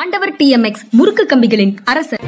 ஆண்டவர் 0.00 0.30
டிஎம்எக்ஸ் 0.32 0.84
முறுக்கு 0.98 1.24
கம்பிகளின் 1.30 1.72
அரசர். 1.84 2.22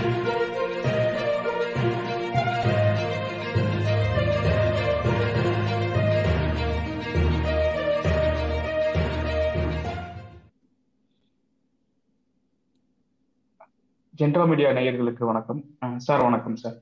ஜென்ரா 14.18 14.48
மீடியா 14.48 14.70
நேயர்களுக்கு 14.70 15.24
வணக்கம். 15.30 15.64
சார் 15.96 16.22
வணக்கம் 16.22 16.56
சார். 16.56 16.76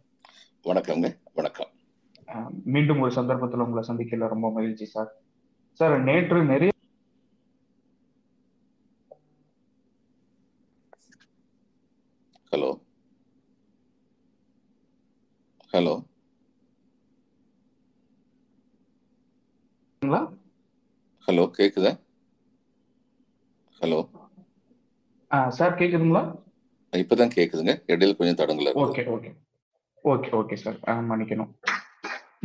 வணக்கங்க 0.64 1.14
வணக்கம். 1.34 1.70
மீண்டும் 2.64 3.00
ஒரு 3.00 3.12
சந்தர்ப்பத்தில் 3.20 3.64
உங்களை 3.66 3.88
சந்திக்கல. 3.88 4.32
ரொம்ப 4.34 4.52
மகிழ்ச்சி 4.58 4.84
சார். 4.96 5.10
சார் 5.80 5.96
நேற்று 6.10 6.44
நிறைய 6.44 6.71
ஹலோ 12.52 12.70
ஹலோ 15.72 15.94
ஹலோ 21.26 21.44
கேக்குதா? 21.58 21.92
ஹலோ 23.80 24.00
சார் 25.58 25.78
கேக்குதுங்களா? 25.78 26.22
இப்பதான் 26.92 27.34
கேக்குதுங்க. 27.36 27.74
இடையில 27.92 28.16
கொஞ்சம் 28.16 28.40
தடங்கல 28.40 28.72
okay 28.84 29.02
okay. 29.14 29.30
Okay 30.12 30.30
okay 30.40 30.56
sir. 30.64 30.78
மன்னிக்கணும். 31.10 31.52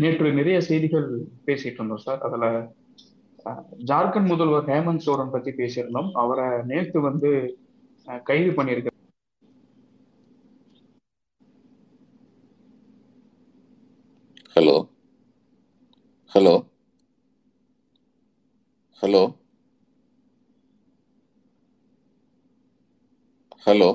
நேற்று 0.01 0.33
நிறைய 0.39 0.57
செய்திகள் 0.69 1.07
பேசிட்டு 1.45 1.77
இருந்தோம் 1.77 2.03
சார். 2.05 2.21
அதுல 2.27 2.45
ஜார்க்கண்ட் 3.91 4.31
முதல்வர் 4.33 4.69
ஹேமந்த் 4.71 5.05
சோரன் 5.05 5.33
பத்தி 5.35 5.51
பேசியிருந்தோம். 5.61 6.11
அவரை 6.23 6.47
நேற்று 6.71 7.01
வந்து 7.07 7.31
கைது 8.29 8.51
பண்ணியிருக்க 8.51 8.95
hello 14.57 14.75
hello 16.31 16.53
hello 19.03 19.23
hello 23.65 23.89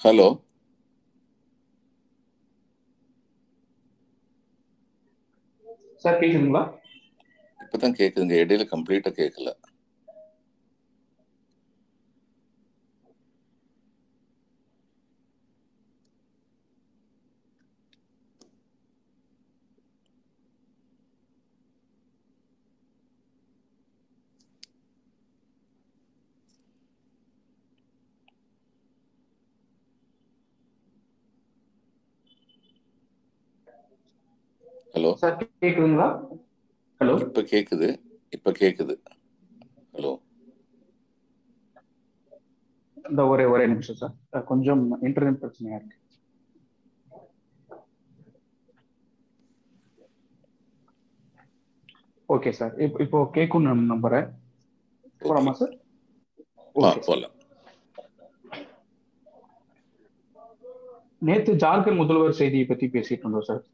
hello 0.00 0.28
sir 6.04 6.18
கேக்குதுங்களா? 6.20 6.62
இப்பதான் 7.60 7.96
கேக்குதுங்க. 7.96 8.34
இடையில 8.42 8.64
கம்ப்ளீட்டா 8.70 9.10
கேட்கல 9.16 9.50
ஹலோ. 34.94 35.14
சார் 35.14 35.48
கேக்குதுங்களா? 35.60 36.26
ஹலோ. 36.98 37.20
இப்ப 37.20 37.42
கேக்குது 37.42 38.00
இப்ப 38.30 38.50
கேக்குது. 38.50 39.00
ஹலோ. 39.92 40.20
இந்த 43.08 43.26
ஒரே 43.26 43.44
ஒரே 43.44 43.66
நிமிஷம் 43.66 43.96
சார். 43.96 44.44
கொஞ்சம் 44.44 45.02
இன்டர்நெட் 45.02 45.42
பிரச்சனையா 45.42 45.74
இருக்கு. 45.74 45.98
Okay 52.28 52.50
sir. 52.50 52.78
இப்போ 52.78 53.02
இப்போ 53.02 53.28
கேட்கும் 53.32 53.66
நம்புறேன். 53.66 54.30
போலாமா 55.20 55.50
சார்? 55.50 55.78
ஓகே. 56.74 57.02
போலாம். 57.06 57.30
நேத்து 61.18 61.54
ஜார்க்கண்ட் 61.54 61.96
முதல்வர் 61.96 62.32
செய்தியை 62.32 62.66
பத்தி 62.66 62.86
பேசிட்டு 62.86 63.18
இருந்தோம் 63.18 63.42
சார். 63.42 63.64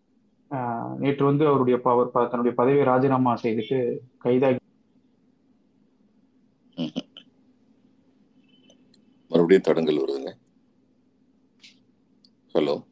நேற்று 0.94 1.24
வந்து 1.24 1.46
அவருடைய 1.46 1.80
ப- 1.80 1.90
அவர் 1.90 2.10
ப- 2.10 2.20
தன்னுடைய 2.20 2.56
பதவியை 2.56 2.84
ராஜினாமா 2.84 3.34
செய்துட்டு 3.34 3.98
கைதாகி. 4.24 4.56
மறுபடியும் 9.28 9.62
தடங்கல் 9.62 9.96
வருதுங்க. 9.96 10.32
ஹலோ. 12.54 12.84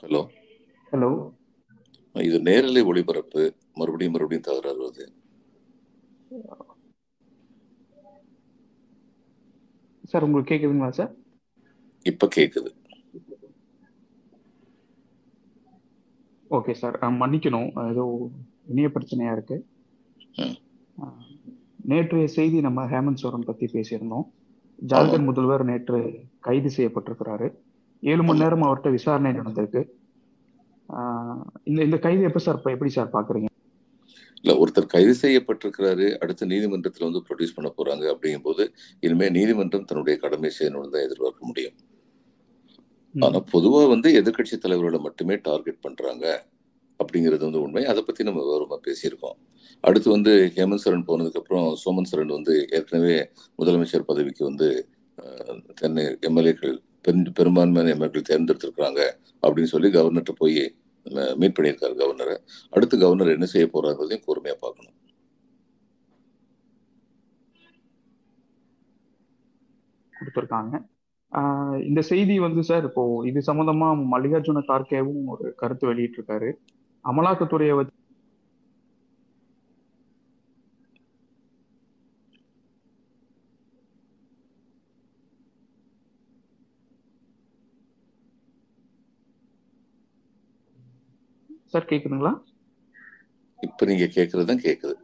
ஹலோ. 0.00 0.26
ஹலோ. 0.92 1.32
இது 2.12 2.40
நேரலை 2.40 2.82
ஒளிபரப்பு 2.82 3.54
மறுபடியும் 3.74 4.12
மறுபடியும் 4.12 4.60
தகராறு 4.60 4.92
வருது. 4.92 5.22
சார் 10.14 10.26
உங்களுக்கு 10.28 10.52
கேக்குதுங்களா 10.54 10.90
சார்? 11.00 11.12
இப்ப 12.06 12.28
கேக்குது. 12.36 12.70
ஓகே 16.50 16.74
சார் 16.80 16.96
மன்னிக்கணும். 17.20 17.70
ஏதோ 17.90 18.04
இணைய 18.70 18.88
பிரச்சனையா 18.94 19.32
இருக்கு. 19.36 19.56
நேற்றைய 21.92 22.26
செய்தி 22.36 22.58
நம்ம 22.66 22.84
ஹேமந்த் 22.92 23.22
சோரன் 23.22 23.48
பத்தி 23.48 23.66
பேசியிருந்தோம். 23.72 24.26
ஜார்க்கண்ட் 24.78 25.28
முதல்வர் 25.28 25.64
நேற்று 25.64 25.98
கைது 26.46 26.70
செய்யப்பட்டிருக்கிறாரு. 26.76 27.48
ஏழு 28.02 28.22
மணி. 28.28 28.40
நேரம் 28.42 28.64
அவர்கிட்ட 28.64 28.90
விசாரணை 28.90 29.32
நடந்திருக்கு. 29.38 29.82
இந்த 31.68 31.80
இந்த 31.88 31.98
கைது 32.06 32.28
எப்ப 32.30 32.42
சார் 32.46 32.62
எப்படி 32.76 32.90
சார் 32.96 33.14
பாக்குறீங்க? 33.16 33.50
இல்ல 34.44 34.54
ஒருத்தர் 34.62 34.86
கைது 34.86 35.12
செய்யப்பட்டிருக்கிறாரு 35.22 36.06
அடுத்து 36.22 36.46
நீதிமன்றத்துல 36.46 37.06
வந்து 37.08 37.22
ப்ரொடியூஸ் 37.28 37.54
பண்ண 37.56 37.68
போறாங்க 37.78 38.04
அப்படிங்கும்போது 38.14 38.64
இனிமே 39.00 39.28
நீதிமன்றம் 39.28 39.86
தன்னுடைய 39.90 40.16
கடமை 40.18 40.50
செய்யணும்னு 40.58 40.94
தான் 40.94 41.06
எதிர்பார்க்க 41.08 41.50
முடியும். 41.50 41.76
ஆனா 43.14 43.38
பொதுவா 43.52 43.80
வந்து 43.88 44.08
எதிர்க்கட்சி 44.20 44.56
தலைவர்களை 44.58 45.00
மட்டுமே 45.00 45.34
டார்கெட் 45.48 45.80
பண்றாங்க 45.80 46.24
அப்படிங்கிறது 47.00 47.42
வந்து 47.48 47.62
உண்மை. 47.64 47.82
அதை 47.84 48.00
பத்தி 48.02 48.22
நம்ம 48.24 48.40
விவரமா 48.48 48.76
பேசியிருக்கோம். 48.88 49.36
அடுத்து 49.84 50.08
வந்து 50.10 50.32
ஹேமந்த் 50.56 50.84
சரண் 50.84 51.06
போனதுக்கு 51.08 51.40
அப்புறம் 51.42 51.66
சோமன் 51.84 52.10
சரண் 52.12 52.32
வந்து 52.38 52.54
ஏற்கனவே 52.70 53.16
முதலமைச்சர் 53.58 54.08
பதவிக்கு 54.10 54.44
வந்து 54.44 54.68
தென்னை 55.74 56.04
எம்எல்ஏக்கள் 56.28 56.76
பெரும் 57.00 57.26
பெரும்பான்மையான 57.38 57.92
எம்எல்ஏக்கள் 57.94 58.28
தேர்ந்தெடுத்திருக்கிறாங்க 58.30 59.00
அப்படின்னு 59.42 59.72
சொல்லி 59.74 59.88
கவர்னர்கிட்ட 59.88 60.34
போய் 60.38 60.62
மீட் 61.10 61.56
பண்ணியிருக்காரு 61.58 61.94
கவர்னரை. 61.98 62.38
அடுத்து 62.70 62.98
கவர்னர் 62.98 63.28
என்ன 63.28 63.44
செய்ய 63.44 63.68
போறாங்கிறதையும் 63.72 64.22
கூர்மையா 64.26 64.54
பார்க்கணும். 64.60 64.92
கொடுத்திருக்காங்க. 70.20 70.86
ஆஹ் 71.32 71.86
இந்த 71.86 72.02
செய்தி 72.02 72.38
வந்து 72.38 72.62
சார் 72.62 72.82
இப்போ 72.82 73.22
இது 73.26 73.40
சம்பந்தமா 73.46 74.06
மல்லிகார்ஜுன 74.12 74.62
கார்கேவும் 74.68 75.24
ஒரு 75.26 75.54
கருத்து 75.54 75.94
வெளியிட்டிருக்காரு. 75.94 76.52
அமலாக்கத்துறையை 77.04 77.74
வச்சு 77.74 78.03
சார் 91.74 91.90
கேக்குதுங்களா? 91.90 92.32
இப்ப 93.58 93.86
நீங்க 93.86 94.06
கேட்கறது 94.16 94.50
தான் 94.50 94.64
கேட்குது 94.66 94.94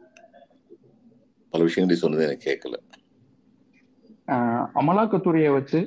பல 1.53 1.63
விஷயங்கள் 1.63 2.03
சொன்னது 2.03 2.25
எனக்கு 2.27 2.47
கேட்கல 2.49 2.77
அமலாக்கத்துறையை 4.79 5.49
வச்சு 5.53 5.79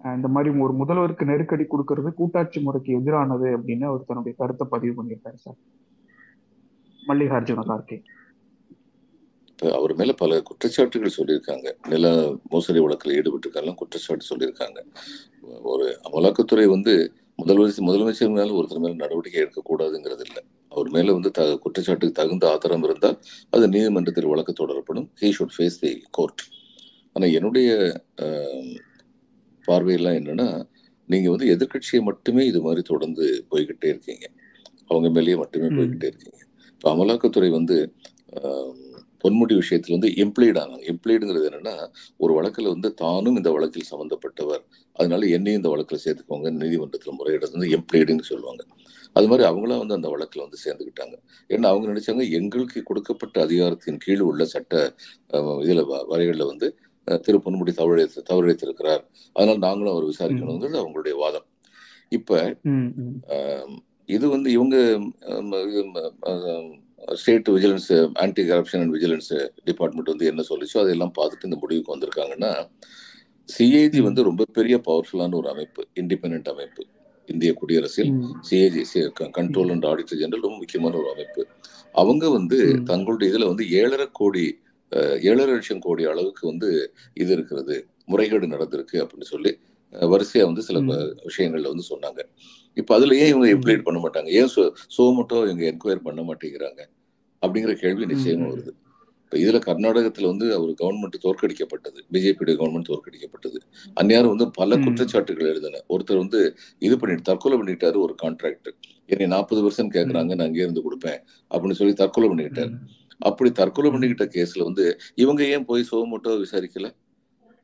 இந்த 0.00 0.28
மாதிரி 0.28 0.50
ஒரு 0.64 0.72
முதல்வருக்கு 0.80 1.28
நெருக்கடி 1.30 1.64
கொடுக்கறது 1.64 2.10
கூட்டாட்சி 2.14 2.58
முறைக்கு 2.60 2.90
எதிரானது 2.98 3.48
அப்படின்னு 3.56 3.84
அவர் 3.90 4.06
தன்னுடைய 4.08 4.34
கருத்தை 4.40 4.64
பதிவு 4.70 4.94
பண்ணியிருக்காரு 4.98 5.38
சார். 5.44 5.58
மல்லிகார்ஜுன 7.02 7.64
கார்கே. 7.70 7.96
அவர் 9.78 9.92
மேல 9.94 10.12
பல 10.12 10.40
குற்றச்சாட்டுகள் 10.48 11.16
சொல்லியிருக்காங்க. 11.18 11.68
நில 11.88 12.06
மோசடி 12.52 12.78
வழக்கில் 12.78 13.16
ஈடுபட்டிருக்காங்க 13.18 13.74
குற்றச்சாட்டு 13.74 14.30
சொல்லியிருக்காங்க. 14.30 14.78
ஒரு 15.72 15.86
அமலாக்கத்துறை 16.08 16.66
வந்து 16.68 16.94
முதல்வர் 17.38 17.86
முதலமைச்சர் 17.86 18.34
மேல 18.36 18.54
ஒருத்தர் 18.58 18.82
மேல 18.84 18.94
நடவடிக்கை 18.94 19.38
எடுக்கக்கூடாதுங்கிறது 19.42 20.24
இல்லை 20.28 20.42
அவர் 20.72 20.88
மேல 20.88 21.12
வந்து 21.12 21.30
த 21.30 21.42
குற்றச்சாட்டுக்கு 21.56 22.18
தகுந்த 22.20 22.44
ஆதாரம் 22.52 22.84
இருந்தால் 22.84 23.16
அது 23.50 23.64
நீதிமன்றத்தில் 23.68 24.30
வழக்கு 24.32 24.52
தொடரப்படும். 24.60 25.08
He 25.20 25.28
should 25.38 25.54
face 25.56 25.80
the 25.80 25.92
court 26.10 26.42
ஆனா 27.16 27.26
என்னுடைய 27.38 27.68
பார்வையெல்லாம் 29.68 30.18
என்னன்னா 30.20 30.48
நீங்க 31.08 31.28
வந்து 31.30 31.46
எதிர்க்கட்சியை 31.54 32.00
மட்டுமே 32.02 32.42
இது 32.46 32.60
மாதிரி 32.60 32.82
தொடர்ந்து 32.82 33.24
போய்கிட்டே 33.50 33.88
இருக்கீங்க. 33.92 34.24
அவங்க 34.90 35.08
மேலேயே 35.10 35.36
மட்டுமே. 35.36 35.68
போய்கிட்டே 35.76 36.08
இருக்கீங்க. 36.10 36.40
இப்போ 36.74 36.88
அமலாக்கத்துறை 36.94 37.50
வந்து 37.50 37.76
பொன்முடி 39.24 39.54
விஷயத்துல 39.60 39.96
வந்து 39.96 40.10
எம்ப்ளாய்டு 40.24 40.58
ஆனாங்க. 40.62 40.84
எம்ப்ளாய்டுங்கிறது 40.92 41.48
என்னன்னா 41.50 41.74
ஒரு 42.20 42.32
வழக்குல 42.38 42.72
வந்து 42.74 42.88
தானும் 43.02 43.38
இந்த 43.40 43.50
வழக்கில் 43.56 43.90
சம்பந்தப்பட்டவர். 43.92 44.62
அதனால 44.96 45.26
என்னையும் 45.36 45.60
இந்த 45.60 45.70
வழக்கில் 45.74 46.02
சேர்த்துக்கோங்க 46.04 46.50
நீதிமன்றத்தில் 46.62 47.18
முறையிடுறது 47.20 47.56
வந்து 47.56 47.70
எம்ப்ளாய்டுன்னு 47.78 48.26
சொல்லுவாங்க. 48.30 48.62
அது 49.16 49.26
மாதிரி 49.30 49.44
அவங்களாம் 49.48 49.82
வந்து 49.82 49.96
அந்த 49.98 50.08
வழக்கில் 50.12 50.44
வந்து 50.44 50.58
சேர்ந்துக்கிட்டாங்க 50.64 51.16
ஏன்னா 51.50 51.66
அவங்க 51.72 51.86
நினைச்சாங்க 51.92 52.24
எங்களுக்கு 52.38 52.78
கொடுக்கப்பட்ட 52.82 53.36
அதிகாரத்தின் 53.46 54.00
கீழ் 54.04 54.24
உள்ள 54.30 54.44
சட்ட 54.54 54.74
இதுல 55.64 55.82
வரைகளில் 56.12 56.50
வந்து 56.52 56.68
திரு 57.26 57.38
பொன்முடி 57.44 57.72
தவறழைத்து 57.80 58.20
தவறழைத்திருக்கிறார் 58.30 59.02
அதனால 59.36 59.56
நாங்களும் 59.66 59.92
அவர் 59.94 60.10
விசாரிக்கணுங்கிறது 60.10 60.80
அவங்களுடைய 60.82 61.14
வாதம். 61.22 61.46
இப்ப 62.12 62.40
இது 64.08 64.26
வந்து 64.34 64.48
இவங்க 64.50 64.76
state 67.18 67.48
vigilance 67.54 67.88
anti 68.22 68.42
corruption 68.48 68.82
and 68.82 68.94
vigilance 68.94 69.30
department 69.66 70.12
வந்து 70.12 70.26
என்ன 70.30 70.44
சொல்லிச்சோ 70.48 70.78
அதெல்லாம் 70.82 71.14
பார்த்துட்டு 71.16 71.48
இந்த 71.48 71.58
முடிவுக்கு 71.62 71.94
வந்திருக்காங்கன்னா 71.94 72.52
சிஏஜி. 73.48 74.00
வந்து 74.06 74.20
ரொம்ப 74.28 74.42
பெரிய 74.56 74.76
பவர்ஃபுல்லான 74.84 75.36
ஒரு 75.36 75.48
அமைப்பு 75.50 75.82
இண்டிபெண்டன்ட் 76.00 76.50
அமைப்பு 76.52 76.82
இந்திய 77.28 77.50
குடியரசில் 77.58 78.10
ம். 78.14 78.32
CAG 78.46 78.82
control 79.36 79.72
and 79.74 79.86
auditor 79.90 80.20
general 80.20 80.46
ரொம்ப 80.46 80.58
முக்கியமான 80.60 80.96
ஒரு 81.00 81.10
அமைப்பு 81.12 81.42
அவங்க 81.94 82.24
வந்து. 82.36 82.58
தங்களுடைய 82.88 83.30
இதுல 83.30 83.48
வந்து 83.50 83.66
ஏழரை 83.80 84.06
கோடி 84.18 84.44
ஏழரை 85.24 85.52
லட்சம் 85.52 85.84
கோடி 85.84 86.02
அளவுக்கு 86.08 86.42
வந்து 86.50 86.68
இது 87.16 87.30
இருக்கிறது 87.36 87.76
முறைகேடு 88.08 88.46
நடந்திருக்கு 88.52 88.96
அப்படின்னு 89.02 89.28
சொல்லி 89.30 89.52
அஹ், 89.92 90.08
வரிசையா 90.12 90.44
வந்து 90.48 90.62
சில 90.66 90.78
விஷயங்கள்ல 91.26 91.70
வந்து 91.72 91.86
சொன்னாங்க 91.88 92.20
இப்ப 92.76 92.90
அதுல 92.96 93.16
ஏன் 93.16 93.30
இவங்க 93.32 93.46
ம். 93.46 93.52
எம்ப்ளாய்ட் 93.54 93.86
பண்ண 93.86 93.98
மாட்டாங்க 94.04 94.30
ஏன் 94.38 94.50
சோ 94.54 94.62
சோ 94.94 95.04
மட்டும் 95.18 95.42
இவங்க 95.44 95.64
என்கொயர் 95.70 96.06
பண்ண 96.06 96.22
மாட்டேங்கிறாங்க 96.28 96.80
அப்படிங்கிற 97.44 97.74
கேள்வி 97.74 98.04
நிச்சயமா. 98.04 98.46
வருது. 98.46 98.82
இப்ப 99.24 99.36
இதுல 99.38 99.60
கர்நாடகத்துல 99.60 100.26
வந்து 100.26 100.54
அவர் 100.54 100.68
கவர்மெண்ட் 100.68 101.22
தோற்கடிக்கப்பட்டது. 101.22 102.00
பிஜேபியுடைய 102.12 102.54
கவர்மெண்ட் 102.54 102.88
தோற்கடிக்கப்பட்டது. 102.88 103.56
அந்நேரம் 104.00 104.28
வந்து 104.28 104.50
பல. 104.50 104.76
குற்றச்சாட்டுகள் 104.76 105.48
எழுதின. 105.48 105.80
ஒருத்தர் 105.88 106.16
வந்து 106.16 106.56
இது 106.78 106.98
பண்ணிட்டு 106.98 107.22
தற்கொலை 107.22 107.58
பண்ணிட்டாரு 107.58 107.96
ஒரு 107.96 108.14
கான்ட்ராக்ட் 108.22 108.70
என்னை 109.06 109.26
நாற்பது 109.26 109.68
பர்சன்ட் 109.68 109.94
கேட்கறாங்க 109.94 110.34
நான் 110.34 110.46
அங்கே 110.46 110.60
இருந்து 110.60 110.82
கொடுப்பேன் 110.82 111.18
அப்படின்னு 111.50 111.72
சொல்லி 111.72 111.92
தற்கொலை 111.92 112.28
பண்ணிக்கிட்டாரு. 112.28 112.74
அப்படி 113.18 113.52
தற்கொலை. 113.52 113.90
பண்ணிக்கிட்ட 113.90 114.28
கேஸ்ல 114.34 114.62
வந்து 114.62 114.98
இவங்க 115.14 115.44
ஏன் 115.44 115.64
போய் 115.64 115.88
சோமோட்டோ 115.92 116.44
விசாரிக்கல? 116.44 116.90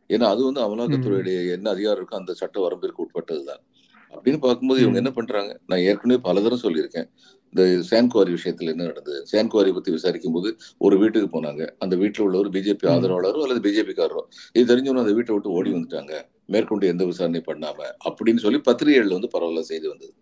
ஏன்னா 0.09 0.23
அது 0.23 0.45
வந்து 0.45 0.61
அமலாக்கத்துறையுடைய 0.61 1.51
என்ன 1.51 1.71
அதிகாரம் 1.71 2.05
இருக்கோ 2.05 2.15
அந்த 2.15 2.35
சட்ட 2.35 2.69
வரம்பிற்கு 2.69 3.03
உட்பட்டதுதான். 3.03 3.63
அப்படின்னு 4.11 4.39
பார்க்கும்போது 4.39 4.81
இவங்க. 4.81 4.99
என்ன 4.99 5.11
பண்றாங்க? 5.11 5.61
நான் 5.67 5.79
ஏற்கனவே 5.79 6.21
பல 6.21 6.41
தடவை 6.41 6.59
சொல்லியிருக்கேன். 6.63 7.09
இந்த 7.53 7.63
சான்குவாரி 7.89 8.31
விஷயத்துல 8.35 8.73
என்ன 8.73 8.87
நடந்தது 8.89 9.21
சான்குவாரி 9.31 9.71
பத்தி 9.77 9.91
விசாரிக்கும் 9.95 10.35
போது 10.37 10.51
ஒரு 10.81 10.97
வீட்டுக்கு 11.01 11.29
போனாங்க 11.33 11.63
அந்த 11.83 11.95
வீட்டுல 12.03 12.25
உள்ளவர் 12.27 12.51
பிஜேபி 12.55 12.85
ம். 12.85 12.93
ஆதரவாளரோ 12.93 13.41
அல்லது 13.45 13.63
பிஜேபிக்காரரோ 13.67 14.23
இது 14.55 14.65
தெரிஞ்சவங்க 14.71 15.03
அந்த 15.05 15.15
வீட்டை 15.19 15.33
விட்டு 15.35 15.55
ஓடி. 15.57 15.71
வந்துட்டாங்க 15.77 16.13
மேற்கொண்டு 16.49 16.91
எந்த 16.93 17.05
விசாரணை 17.09 17.43
பண்ணாம 17.49 17.79
அப்படின்னு 18.09 18.43
சொல்லி 18.45 18.61
பத்திரிகைகள்ல 18.69 19.17
வந்து 19.19 19.33
பரவாயில்ல 19.35 19.63
செய்தி 19.69 19.87
வந்தது 19.89 20.13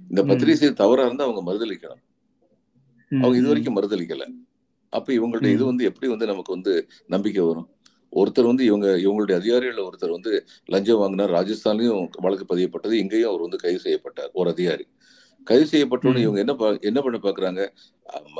இந்த. 0.00 0.20
பத்திரிகை 0.30 0.58
செய்தி 0.58 0.76
தவறா 0.80 1.04
இருந்தா 1.06 1.26
அவங்க 1.26 1.42
மறுதளிக்கணும் 1.46 2.02
அவங்க 3.10 3.36
இது. 3.38 3.48
வரைக்கும் 3.50 3.76
மறுதளிக்கல 3.76 4.24
அப்ப 4.92 5.08
இவங்கள்ட்ட 5.16 5.48
இது. 5.50 5.64
வந்து 5.68 5.84
எப்படி 5.88 6.08
வந்து 6.12 6.26
நமக்கு 6.30 6.52
வந்து 6.56 6.72
நம்பிக்கை 7.10 7.44
வரும் 7.44 7.68
ஒருத்தர் 8.12 8.48
வந்து 8.48 8.64
இவங்க 8.68 8.86
இவங்களுடைய 9.02 9.36
அதிகாரிகள் 9.40 9.84
ஒருத்தர் 9.86 10.14
வந்து 10.14 10.30
லஞ்சம் 10.68 11.00
வாங்கினார் 11.00 11.32
ராஜஸ்தான்லயும் 11.36 11.94
வழக்கு 12.24 12.46
பதியப்பட்டது 12.48 12.94
இங்கேயும் 13.02 13.30
அவர் 13.30 13.44
வந்து 13.44 13.60
கைது 13.62 13.80
செய்யப்பட்டார் 13.84 14.32
ஒரு 14.34 14.50
அதிகாரி 14.54 14.84
கைது 15.46 15.64
செய்யப்பட்டோன்னு. 15.70 16.24
இவங்க 16.24 16.40
என்ன 16.44 16.52
என்ன 16.88 16.98
பண்ண 17.04 17.18
பாக்குறாங்க? 17.24 17.62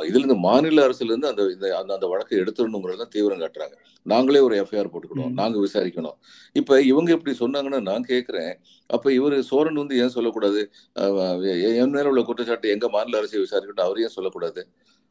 இதுல 0.08 0.20
இருந்து 0.20 0.36
மாநில 0.46 0.84
அரசுல 0.86 1.10
இருந்து 1.12 1.30
அந்த 1.30 1.42
அந்த 1.80 1.92
அந்த 1.96 2.06
வழக்கை 2.12 2.34
எடுத்துடணுங்கிறத 2.42 3.06
தீவிரம் 3.14 3.42
காட்டுறாங்க. 3.42 3.74
நாங்களே 4.06 4.40
ஒரு 4.46 4.54
எஃப்ஐஆர் 4.62 4.90
போட்டுக்கணும். 4.92 5.32
நாங்க 5.40 5.56
விசாரிக்கணும். 5.66 6.16
இப்ப 6.56 6.80
இவங்க 6.90 7.10
இப்படி 7.16 7.34
சொன்னாங்கன்னா 7.42 7.80
நான் 7.90 8.08
கேட்கிறேன் 8.12 8.52
அப்ப 8.90 9.12
இவரு 9.18 9.36
சோரன் 9.50 9.80
வந்து 9.82 9.96
ஏன் 10.02 10.14
சொல்லக்கூடாது? 10.16 10.62
என் 11.82 11.94
மேல 11.96 12.06
உள்ள 12.12 12.22
குற்றச்சாட்டு 12.22 12.72
எங்க 12.74 12.88
மாநில 12.96 13.20
அரசை 13.20 13.38
விசாரிக்கட்டும் 13.44 13.86
அவர் 13.88 14.02
ஏன் 14.06 14.16
சொல்லக்கூடாது? 14.16 14.62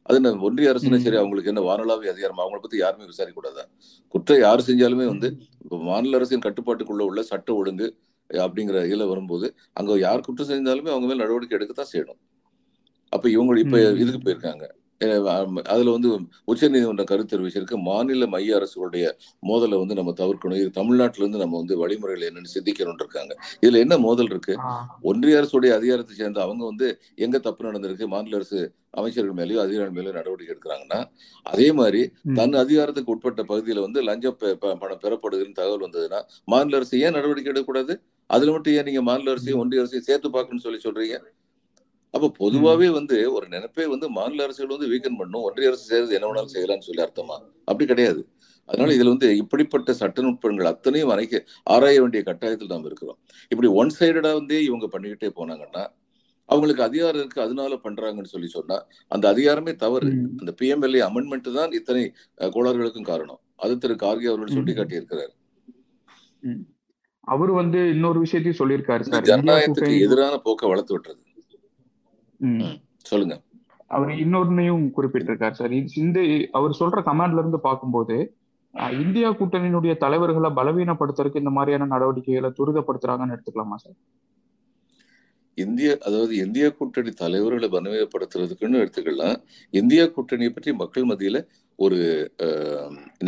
அது 0.06 0.18
ஒன்றிய 0.48 0.72
அரசுனா. 0.72 0.98
சரி 1.04 1.18
அவங்களுக்கு 1.22 1.50
என்ன 1.52 1.62
வானளாவி 1.66 2.06
அதிகாரம்? 2.12 2.42
அவங்கள 2.42 2.60
பத்தி 2.62 2.78
யாருமே 2.78 3.10
விசாரிக்க 3.10 3.38
கூடாதா? 3.38 3.64
குற்றம் 4.14 4.42
யார் 4.44 4.66
செஞ்சாலுமே 4.68 5.06
வந்து 5.12 5.28
மாநில 5.90 6.18
அரசின் 6.18 6.46
கட்டுப்பாட்டுக்குள்ள 6.46 7.02
உள்ள 7.10 7.22
சட்ட 7.32 7.50
ஒழுங்கு 7.54 7.88
அப்படிங்கிற 8.30 8.78
இதுல 8.86 9.08
வரும்போது 9.08 9.46
அங்க 9.72 9.98
யார் 9.98 10.20
குற்றம் 10.20 10.48
செஞ்சாலுமே 10.48 10.88
அவங்க 10.88 11.06
மேல 11.06 11.22
நடவடிக்கை 11.22 11.56
எடுக்கத்தான் 11.58 11.92
செய்யணும் 11.92 12.20
அப்ப 13.12 13.30
இவங்க 13.30 13.58
இப்ப. 13.60 13.78
இதுக்கு 13.98 14.20
போயிருக்காங்க 14.20 14.64
அதுல 15.66 15.92
வந்து 15.96 16.08
உச்சநீதிமன்றம் 16.50 17.08
கருத்து 17.10 17.32
தெரிவிச்சிருக்கு. 17.32 17.76
மாநில 17.88 18.26
மைய 18.26 18.58
அரசுகளுடைய 18.58 19.04
மோதலை 19.42 19.76
வந்து 19.78 19.98
நம்ம 19.98 20.12
தவிர்க்கணும். 20.20 20.60
இது 20.62 20.70
தமிழ்நாட்டுல 20.78 21.24
இருந்து 21.24 21.42
நம்ம 21.42 21.58
வந்து 21.58 21.76
வழிமுறைகள் 21.82 22.26
என்னன்னு 22.28 22.54
சிந்திக்கணும்னு 22.54 23.04
இருக்காங்க 23.04 23.32
இதுல 23.62 23.80
என்ன 23.84 23.98
மோதல் 24.06 24.30
இருக்கு. 24.32 24.54
ஒன்றிய 25.10 25.38
அரசுடைய 25.40 25.72
அதிகாரத்தை 25.78 26.14
சேர்ந்த 26.14 26.40
அவங்க 26.46 26.62
வந்து 26.64 26.88
எங்க 27.18 27.36
தப்பு 27.40 27.68
நடந்திருக்கு? 27.68 28.06
மாநில 28.14 28.38
அரசு 28.40 28.60
அமைச்சர்கள் 28.94 29.36
மேலேயோ 29.40 29.60
அதிகாரிகள் 29.64 29.96
மேலேயோ 29.96 30.14
நடவடிக்கை 30.18 30.52
எடுக்கிறாங்கன்னா 30.54 31.00
அதே 31.46 31.68
மாதிரி. 31.72 32.02
தன் 32.38 32.56
அதிகாரத்துக்கு 32.62 33.12
உட்பட்ட 33.14 33.42
பகுதியில 33.50 33.84
வந்து 33.86 34.00
லஞ்சம் 34.08 34.38
பணம் 34.80 35.02
பெறப்படுதுன்னு 35.04 35.58
தகவல் 35.60 35.86
வந்ததுன்னா 35.86 36.20
மாநில 36.48 36.78
அரசு 36.80 37.02
ஏன் 37.04 37.16
நடவடிக்கை 37.18 37.50
எடுக்கக்கூடாது? 37.52 37.94
அதுல 38.30 38.52
மட்டும் 38.54 38.74
ஏன் 38.78 38.88
நீங்க 38.88 39.02
மாநில 39.06 39.32
அரசையும் 39.34 39.60
ஒன்றிய 39.62 39.82
அரசையும் 39.82 40.08
சேர்த்து 40.08 40.28
பார்க்கணும்னு 40.30 40.66
சொல்லி 40.66 40.80
சொல்றீங்க? 40.84 41.16
அப்ப 42.14 42.30
பொதுவாவே 42.38 42.88
வந்து 42.98 43.16
ஒரு 43.36 43.46
நினைப்பே 43.54 43.84
வந்து 43.92 44.06
மாநில 44.10 44.44
அரசுகள் 44.46 44.74
வந்து 44.74 44.90
வீக்கன் 44.92 45.18
பண்ணும். 45.20 45.44
ஒன்றிய 45.48 45.70
அரசு 45.70 45.84
செய்யறது 45.90 46.16
என்ன 46.16 46.28
வேணாலும் 46.28 46.54
செய்யலாம்னு 46.54 46.86
சொல்லி 46.88 47.04
அர்த்தமா? 47.06 47.36
அப்படி 47.68 47.86
கிடையாது. 47.92 48.22
அதனால 48.68 48.94
இதுல 48.96 49.12
வந்து 49.14 49.28
இப்படிப்பட்ட 49.42 49.92
சட்ட 50.00 50.22
நுட்பங்கள் 50.22 50.70
அத்தனையும் 50.72 51.12
அணைக்க 51.14 51.44
ஆராய 51.74 52.00
வேண்டிய 52.02 52.20
கட்டாயத்தில் 52.28 52.72
நாம் 52.72 52.88
இருக்கிறோம். 52.90 53.18
இப்படி 53.52 53.68
ஒன் 53.80 53.92
சைடடா 53.98 54.32
வந்து 54.40 54.56
இவங்க 54.68 54.86
பண்ணிக்கிட்டே 54.92 55.30
போனாங்கன்னா 55.38 55.84
அவங்களுக்கு 56.48 56.82
அதிகாரம் 56.86 57.20
இருக்கு 57.20 57.40
அதனால 57.46 57.72
பண்றாங்கன்னு 57.84 58.32
சொல்லி 58.32 58.48
சொன்னா 58.54 58.76
அந்த 59.10 59.24
அதிகாரமே 59.32 59.72
தவறு. 59.84 60.10
அந்த 60.40 60.52
பிஎம்எல்ஏ 60.60 61.02
அமெண்ட்மெண்ட் 61.08 61.48
தான் 61.58 61.72
இத்தனை 61.78 62.02
கோளாறுகளுக்கும் 62.56 63.10
காரணம். 63.10 63.40
அது 63.56 63.72
திரு 63.78 63.96
கார்கே 64.04 64.30
அவர்கள். 64.32 64.54
சுட்டி 64.56 64.72
காட்டியிருக்கிறார். 64.72 65.32
அவர் 67.28 67.52
வந்து 67.60 67.80
இன்னொரு 67.94 68.18
விஷயத்தையும் 68.24 68.60
சொல்லியிருக்காரு 68.60 69.26
ஜனநாயகத்துக்கு 69.30 70.04
எதிரான 70.06 70.36
போக்கை 70.46 70.68
வளர்த்து 70.72 70.94
விட்டுறது. 70.94 71.20
சொல்லுங்க. 73.10 73.36
அவர் 73.94 74.10
இன்னொன்னையும் 74.24 74.84
குறிப்பிட்டிருக்காரு 74.96 75.56
சார். 75.60 75.72
இந்த 76.02 76.20
அவர் 76.58 76.78
சொல்ற 76.80 76.98
கமாண்ட்ல 77.08 77.42
இருந்து 77.42 77.60
பார்க்கும்போது 77.68 78.16
இந்தியா 79.02 79.28
கூட்டணியினுடைய 79.38 79.92
தலைவர்களை 80.02 80.48
பலவீனப்படுத்துறதுக்கு 80.58 81.42
இந்த 81.42 81.52
மாதிரியான 81.54 81.88
நடவடிக்கைகளை 81.94 82.50
துரிதப்படுத்துறாங்கன்னு 82.58 83.34
எடுத்துக்கலாமா 83.36 83.76
சார்? 83.84 83.96
இந்திய 85.58 85.88
அதாவது 86.06 86.32
இந்திய 86.44 86.66
கூட்டணி 86.76 87.12
தலைவர்களை 87.22 87.68
பலவீனப்படுத்துறதுக்குன்னு 87.72 88.80
எடுத்துக்கலாம். 88.82 89.36
இந்தியா 89.80 90.04
கூட்டணியை 90.16 90.52
பற்றி 90.52 90.72
மக்கள் 90.82 91.08
மத்தியில 91.10 91.40
ஒரு 91.78 91.98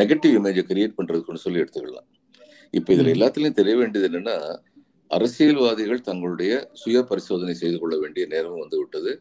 நெகட்டிவ் 0.01 0.37
இமேஜை 0.39 0.65
கிரியேட் 0.71 0.97
பண்றதுக்குன்னு 0.99 1.45
சொல்லி 1.47 1.63
எடுத்துக்கலாம். 1.63 2.09
இப்ப 2.75 2.89
இதுல. 2.95 3.13
எல்லாத்துலயும் 3.15 3.59
தெரிய 3.61 3.75
வேண்டியது 3.77 4.09
என்னன்னா 4.11 4.37
அரசியல்வாதிகள் 5.13 6.01
தங்களுடைய 6.01 6.53
சுய 6.73 7.03
பரிசோதனை 7.03 7.55
செய்து 7.55 7.79
கொள்ள 7.79 7.99
வேண்டிய 7.99 8.27
நேரம் 8.27 8.61
வந்து 8.63 8.79
விட்டது 8.79 9.13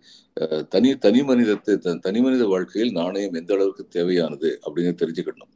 தனி 0.70 0.90
தனி 0.98 1.24
மனிதத்தை 1.24 1.74
தனி 2.00 2.20
மனித 2.22 2.46
வாழ்க்கையில் 2.46 2.92
நாணயம் 2.92 3.34
எந்த 3.34 3.54
அளவுக்கு 3.54 3.88
தேவையானது 3.88 4.50
அப்படின்னு 4.66 4.94
தெரிஞ்சுக்கணும். 5.02 5.52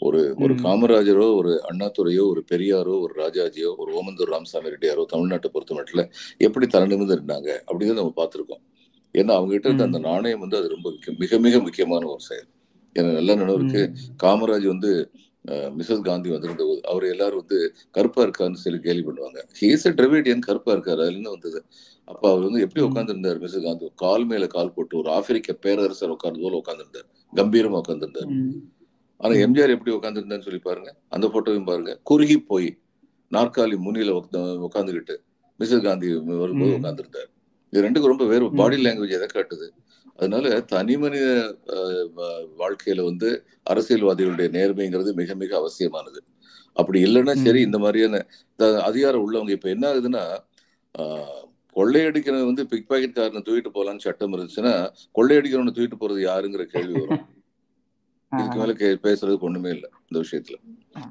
ஒரு 0.00 0.20
ஒரு. 0.38 0.54
காமராஜரோ 0.64 1.26
ஒரு 1.36 1.52
அண்ணாதுரையோ 1.70 2.24
ஒரு 2.32 2.42
பெரியாரோ 2.52 2.94
ஒரு 3.00 3.14
ராஜாஜியோ 3.16 3.72
ஒரு 3.76 3.92
ஓமந்தூர் 3.92 4.34
ராமசாமி 4.34 4.72
ரெட்டியாரோ 4.74 5.04
தமிழ்நாட்டை 5.12 5.50
பொறுத்த 5.52 5.74
மட்டும் 5.74 6.10
எப்படி 6.38 6.66
தலை 6.66 6.86
நிமிர்ந்து 6.86 7.18
இருந்தாங்க 7.18 7.50
அப்படின்னு 7.68 8.00
நம்ம 8.00 8.14
பார்த்திருக்கோம் 8.16 8.62
ஏன்னா 9.14 9.32
அவங்க 9.36 9.52
கிட்ட 9.52 9.68
இருந்த. 9.68 9.84
அந்த 9.84 9.98
நாணயம் 9.98 10.42
வந்து 10.44 10.56
அது 10.56 10.68
ரொம்ப 10.68 10.88
மிக 11.18 11.38
மிக 11.38 11.58
முக்கியமான 11.58 12.06
ஒரு 12.06 12.22
செயல் 12.30 12.48
எனக்கு 12.96 13.16
நல்ல 13.18 13.34
நினைவு 13.34 13.58
இருக்கு. 13.60 13.82
காமராஜ் 14.22 14.66
வந்து 14.66 14.90
மிஸ்ஸஸ் 15.74 16.06
காந்தி 16.06 16.28
வந்திருந்த 16.32 16.64
போது 16.64 16.80
அவர் 16.90 17.04
எல்லாரும் 17.10 17.40
வந்து 17.42 17.58
கருப்பா 17.94 18.20
இருக்காருன்னு 18.24 18.62
சொல்லி 18.62 18.80
கேள்வி 18.80 19.04
பண்ணுவாங்க 19.06 19.40
ஹீஸ் 19.58 19.86
அ 19.86 19.94
டிரவிடியன் 19.98 20.42
கருப்பா 20.46 20.70
இருக்காரு 20.74 21.00
அதுல 21.04 21.18
என்ன 21.18 21.30
வந்தது 21.34 21.60
அப்ப 22.08 22.22
அவர் 22.30 22.44
வந்து 22.46 22.62
எப்படி 22.64 22.80
ம். 22.80 22.86
உட்கார்ந்திருந்தார் 22.88 23.38
மிஸ்ஸஸ் 23.42 23.66
காந்தி 23.66 23.88
கால் 24.02 24.26
மேல 24.30 24.44
கால் 24.52 24.74
போட்டு 24.74 24.94
ஒரு 25.00 25.08
ஆப்பிரிக்க 25.16 25.54
பேரரசர் 25.64 26.14
உட்கார்ந்து 26.14 26.42
போல 26.44 26.58
உட்கார்ந்திருந்தார் 26.60 27.06
கம்பீரமா 27.32 27.78
உட்கார்ந்திருந்தார் 27.82 28.30
ம். 28.34 28.52
ஆனா. 29.20 29.32
எம்ஜிஆர் 29.44 29.74
எப்படி 29.74 29.92
உட்காந்துருந்தான்னு 29.94 30.46
சொல்லி 30.46 30.62
பாருங்க 30.62 30.90
அந்த 31.14 31.26
போட்டோவையும் 31.32 31.68
பாருங்க 31.68 31.92
குறுகி 32.08 32.36
போய் 32.50 32.68
நாற்காலி 33.32 33.76
முனியில 33.84 34.10
உட்காந்துக்கிட்டு 34.66 35.16
மிஸ்ஸஸ் 35.60 35.84
காந்தி 35.84 36.08
வரும்போது. 36.38 36.72
உட்காந்துருந்தார் 36.76 37.28
இது 37.72 37.82
ரெண்டுக்கும் 37.84 38.12
ரொம்ப 38.12 38.26
வேறு. 38.28 38.44
பாடி 38.58 38.76
லாங்குவேஜ் 38.80 39.16
எதை 39.16 39.28
காட்டுது 39.28 39.66
அதனால 40.18 40.46
தனி 40.70 40.94
மனித 40.96 41.26
வாழ்க்கையில 42.58 43.04
வந்து 43.04 43.28
அரசியல்வாதிகளுடைய 43.66 44.48
நேர்மைங்கிறது 44.56 45.10
மிக 45.14 45.34
மிக 45.34 45.52
அவசியமானது. 45.56 46.20
அப்படி 46.76 46.98
இல்லைன்னா 47.04 47.34
சரி. 47.44 47.60
இந்த 47.62 47.78
மாதிரியான 47.78 48.18
அதிகாரம் 48.84 49.24
உள்ளவங்க 49.24 49.52
இப்ப 49.52 49.68
என்ன 49.68 49.86
ஆகுதுன்னா 49.90 50.24
ஆஹ், 50.94 51.42
கொள்ளையடிக்கிறவன் 51.76 52.48
வந்து 52.48 52.64
பிக் 52.66 52.88
பாக்கெட் 52.88 53.16
காரனை 53.16 53.40
தூக்கிட்டு 53.42 53.70
போலான்னு 53.74 54.04
சட்டம் 54.04 54.34
இருந்துச்சுன்னா 54.34 54.72
கொள்ளையடிக்கிறவனை 55.14 55.72
தூக்கிட்டு 55.72 56.00
போறது 56.00 56.20
யாருங்கிற 56.24 56.64
கேள்வி 56.72 56.94
வரும். 57.00 57.24
இதுக்கு 58.32 58.58
மேல 58.60 58.72
பேசுறதுக்கு 59.04 59.46
ஒண்ணுமே 59.46 59.70
இல்லை 59.70 59.88
இந்த 60.08 60.18
விஷயத்துல. 60.24 60.56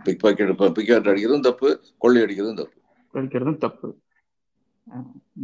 பிக் 0.06 0.20
பாக்கெட் 0.20 0.52
பிக் 0.52 0.76
பாக்கெட் 0.80 1.12
அடிக்கிறதும் 1.12 1.48
தப்பு 1.48 1.70
கொள்ளை 1.98 2.20
அடிக்கிறதும் 2.22 2.60
தப்பு 2.60 2.78
தப்பு. 3.14 3.90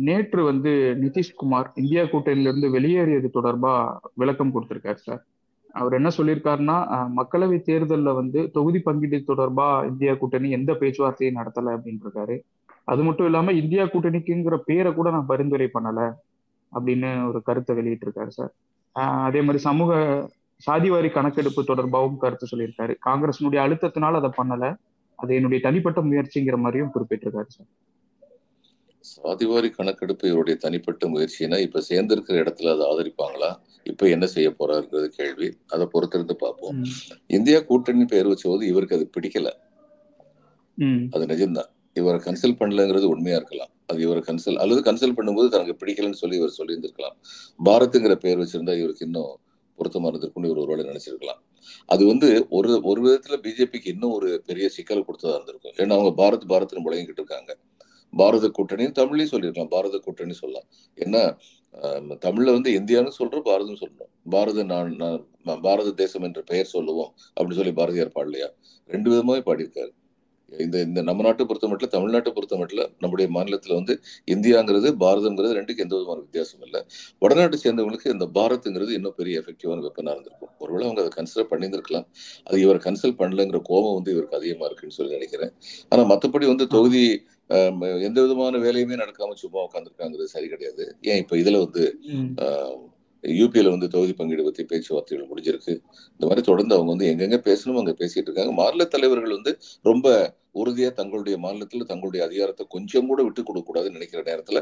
நேற்று 0.07 0.41
வந்து 0.43 0.71
நிதிஷ்குமார் 1.01 1.69
இந்தியா 1.75 2.03
கூட்டணியிலிருந்து 2.03 2.69
வெளியேறியது 2.69 3.29
தொடர்பா 3.33 3.73
விளக்கம் 4.13 4.53
கொடுத்திருக்காரு 4.55 5.00
சார். 5.07 5.21
அவர் 5.73 5.93
என்ன 5.93 6.09
சொல்லியிருக்காருன்னா 6.17 6.77
மக்களவை 7.19 7.57
தேர்தலில் 7.62 8.17
வந்து 8.19 8.39
தொகுதி 8.51 8.79
பங்கீடு 8.79 9.19
தொடர்பா 9.27 9.67
இந்தியா 9.88 10.13
கூட்டணி 10.13 10.50
எந்த 10.50 10.71
பேச்சுவார்த்தையும் 10.73 11.39
நடத்தலை 11.39 11.71
அப்படின்னு 11.75 12.03
இருக்காரு 12.05 12.35
அது 12.91 13.01
மட்டும் 13.03 13.25
இல்லாம 13.25 13.51
இந்தியா 13.62 13.83
கூட்டணிக்குங்கிற 13.85 14.55
பேரை 14.69 14.93
கூட 14.93 15.09
நான் 15.12 15.29
பரிந்துரை 15.31 15.67
பண்ணல 15.73 16.01
அப்படின்னு 16.71 17.09
ஒரு 17.27 17.39
கருத்தை 17.41 17.73
வெளியிட்டிருக்காரு 17.75 18.31
சார். 18.38 18.51
அதே 19.25 19.41
மாதிரி 19.41 19.59
சமூக 19.67 19.91
சாதிவாரி 20.62 21.09
கணக்கெடுப்பு 21.12 21.62
தொடர்பாகவும் 21.62 22.21
கருத்து 22.23 22.45
சொல்லியிருக்காரு. 22.51 22.93
காங்கிரஸினுடைய 23.05 23.59
அழுத்தத்தினால 23.65 24.19
அதை 24.21 24.31
பண்ணல. 24.38 24.65
அது 25.19 25.31
என்னுடைய 25.35 25.59
தனிப்பட்ட 25.67 26.01
முயற்சிங்கிற 26.01 26.57
மாதிரியும் 26.57 26.91
குறிப்பிட்டிருக்காரு 26.95 27.50
சார். 27.55 27.69
சாதிவாரி 29.03 29.69
கணக்கெடுப்பு 29.69 30.27
இவருடைய 30.27 30.60
தனிப்பட்ட 30.60 31.07
முயற்சினா 31.07 31.57
இப்ப 31.60 31.81
சேர்ந்திருக்கிற 31.89 32.36
இடத்துல 32.43 32.72
அதை 32.74 32.86
ஆதரிப்பாங்களா? 32.91 33.50
இப்ப 33.83 34.10
என்ன 34.10 34.25
செய்ய 34.25 34.50
போறாருங்கிறது 34.50 35.07
கேள்வி. 35.07 35.53
அதை 35.67 35.88
பொறுத்திருந்து 35.93 36.33
பார்ப்போம். 36.33 36.83
இந்தியா 37.27 37.60
கூட்டணி 37.60 38.05
பெயர் 38.05 38.27
வச்சபோது 38.27 38.63
இவருக்கு 38.63 38.95
அது 38.95 39.10
பிடிக்கல. 39.17 39.50
அது 41.12 41.25
நிஜம்தான். 41.25 41.69
இவரை 41.93 42.19
கன்சல்ட் 42.19 42.60
பண்ணலங்கிறது 42.60 43.03
உண்மையா 43.03 43.38
இருக்கலாம். 43.38 43.72
அது 43.86 44.01
இவரை 44.01 44.24
கன்சல் 44.27 44.55
அல்லது 44.55 44.81
கன்சல்ட் 44.81 45.17
பண்ணும்போது 45.17 45.50
தனக்கு 45.50 45.86
பிடிக்கலன்னு 45.86 46.22
சொல்லி 46.22 46.38
இவர் 46.38 46.57
சொல்லியிருந்திருக்கலாம். 46.57 47.17
பாரத்துங்கிற 47.65 48.15
பெயர் 48.15 48.38
வச்சிருந்தா 48.38 48.75
இவருக்கு 48.77 49.05
இன்னும் 49.05 49.39
பொருத்தமா 49.77 50.10
இருந்திருக்கும்னு 50.12 50.50
இவர் 50.50 50.57
ஒருவேளை 50.57 50.83
நினைச்சிருக்கலாம். 50.86 51.41
அது 51.86 52.05
வந்து 52.05 52.45
ஒரு 52.50 52.79
ஒரு 52.83 53.01
விதத்துல 53.05 53.38
பிஜேபிக்கு 53.45 53.88
இன்னும் 53.88 54.12
ஒரு 54.12 54.41
பெரிய 54.45 54.69
சிக்கல் 54.69 55.05
கொடுத்ததா 55.07 55.33
இருந்திருக்கும். 55.33 55.75
ஏன்னா 55.77 55.93
அவங்க 55.98 56.12
பாரத் 56.24 56.50
பாரத்னு 56.51 56.83
முழங்கிட்டு 56.86 57.22
இருக்காங்க. 57.22 57.57
பாரத 58.13 58.48
கூட்டணின்னு 58.58 59.00
தமிழ்லயும் 59.00 59.34
சொல்லியிருக்கலாம். 59.34 59.74
பாரத 59.75 59.98
கூட்டணி 60.00 60.36
சொல்லலாம். 60.43 60.67
ஏன்னா 60.98 61.24
ஆஹ், 61.75 62.01
தமிழ்ல 62.25 62.51
வந்து 62.58 62.72
இந்தியான்னு 62.79 63.13
சொல்றோம் 63.20 63.48
பாரதம் 63.48 63.79
சொல்லணும். 63.82 64.12
பாரத 64.29 64.63
நான் 64.65 64.91
நான் 65.46 65.62
பாரத 65.62 65.93
தேசம் 66.01 66.24
என்ற 66.24 66.41
பெயர் 66.51 66.74
சொல்லுவோம். 66.75 67.12
அப்படின்னு 67.38 67.60
சொல்லி 67.62 67.74
பாரதியார் 67.82 68.15
பாடலையா 68.17 68.50
ரெண்டு 68.89 69.10
விதமாவே 69.12 69.43
பாடியிருக்காரு. 69.50 69.91
இந்த 70.51 70.77
இந்த 70.81 71.01
நம்ம 71.01 71.23
நாட்டை 71.23 71.45
பொறுத்த 71.45 71.67
மட்டும் 71.67 71.91
தமிழ்நாட்டை 71.93 72.31
பொறுத்த 72.33 72.55
மட்டும் 72.57 72.91
நம்முடைய 73.00 73.27
மாநிலத்துல 73.35 73.73
வந்து 73.73 73.93
இந்தியாங்கிறது 74.27 74.89
பாரதங்கிறது 75.03 75.57
ரெண்டுக்கு 75.59 75.83
எந்த 75.85 75.95
விதமான 75.95 76.19
வித்தியாசம் 76.19 76.62
இல்லை. 76.62 76.81
வடநாட்டை 77.21 77.59
சேர்ந்தவங்களுக்கு 77.63 78.13
இந்த 78.15 78.27
பாரத்ங்கிறது 78.33 78.91
இன்னும் 78.91 79.17
பெரிய 79.17 79.41
எஃபெக்டிவான 79.41 79.83
வெப்பனா 79.88 80.13
இருந்திருக்கும். 80.15 80.51
ஒருவேளை 80.57 80.85
அவங்க 80.88 81.01
அதை 81.01 81.13
கன்சிடர் 81.17 81.50
பண்ணியிருந்திருக்கலாம். 81.51 82.07
அது 82.43 82.59
இவர் 82.62 82.83
கன்சல்ட் 82.88 83.19
பண்ணலங்கிற 83.21 83.62
கோபம் 83.63 83.93
வந்து 83.93 84.12
இவருக்கு 84.12 84.39
அதிகமா 84.41 84.65
இருக்குன்னு 84.65 84.97
சொல்லி 85.00 85.17
நினைக்கிறேன். 85.19 85.53
ஆனா 85.91 86.03
மத்தபடி 86.13 86.47
வந்து 86.53 86.67
தொகுதி 86.67 87.05
எந்த 88.07 88.17
விதமான 88.21 88.57
வேலையுமே 88.57 88.95
நடக்காம 89.01 89.35
சும்மா 89.35 89.59
உட்காந்துருக்காங்கிறது 89.67 90.33
சரி 90.35 90.47
கிடையாது. 90.47 90.83
ஏன் 91.01 91.21
இப்ப 91.23 91.38
இதுல 91.38 91.59
வந்து. 91.65 91.85
யூபியில 93.36 93.72
வந்து 93.72 93.88
தொகுதி 93.92 94.13
பங்கீடு 94.15 94.46
பத்தி 94.46 94.63
பேச்சுவார்த்தைகள் 94.70 95.30
முடிஞ்சிருக்கு. 95.30 95.74
இந்த 96.13 96.25
மாதிரி 96.25 96.44
தொடர்ந்து 96.48 96.75
அவங்க 96.75 96.92
வந்து 96.94 97.10
எங்கெங்க 97.12 97.39
பேசணும் 97.46 97.82
அங்க 97.82 97.94
பேசிட்டு 98.00 98.27
இருக்காங்க. 98.30 98.53
மாநில 98.60 98.86
தலைவர்கள் 98.94 99.36
வந்து 99.36 99.53
ரொம்ப 99.86 100.08
உறுதியா 100.56 100.89
தங்களுடைய 100.98 101.36
மாநிலத்துல 101.44 101.86
தங்களுடைய 101.86 102.22
அதிகாரத்தை 102.25 102.63
கொஞ்சம் 102.74 103.08
கூட 103.08 103.22
விட்டு 103.24 103.42
கொடுக்க 103.44 103.68
கூடாதுன்னு 103.68 103.98
நினைக்கிற 103.98 104.22
நேரத்துல 104.27 104.60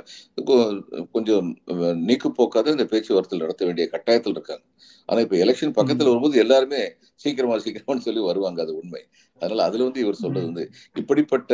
கொஞ்சம் 1.15 1.47
அஹ், 1.73 1.97
நீக்கு 2.05 2.29
போக்காத 2.37 2.71
இந்த 2.73 2.87
பேச்சுவார்த்தை 2.91 3.39
நடத்த 3.39 3.61
வேண்டிய 3.67 3.87
கட்டாயத்தில் 3.93 4.35
இருக்காங்க. 4.35 4.63
ஆனா 5.09 5.21
இப்ப 5.25 5.37
எலெக்ஷன் 5.43 5.75
பக்கத்துல 5.77 6.11
வரும்போது 6.11 6.37
எல்லாருமே 6.43 6.81
சீக்கிரமா 7.21 7.57
சீக்கிரமான்னு 7.63 8.05
சொல்லி 8.07 8.23
வருவாங்க. 8.27 8.59
அது 8.65 8.73
உண்மை. 8.77 9.03
அதனால 9.41 9.63
அதுல 9.69 9.87
வந்து 9.87 10.03
இவர் 10.03 10.21
சொல்றது 10.21 10.47
வந்து 10.49 10.65
இப்படிப்பட்ட 10.95 11.53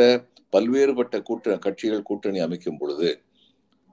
பல்வேறுபட்ட 0.52 1.16
கூட்ட 1.24 1.56
கட்சிகள் 1.64 2.08
கூட்டணி 2.08 2.40
அமைக்கும் 2.40 2.78
பொழுது 2.78 3.08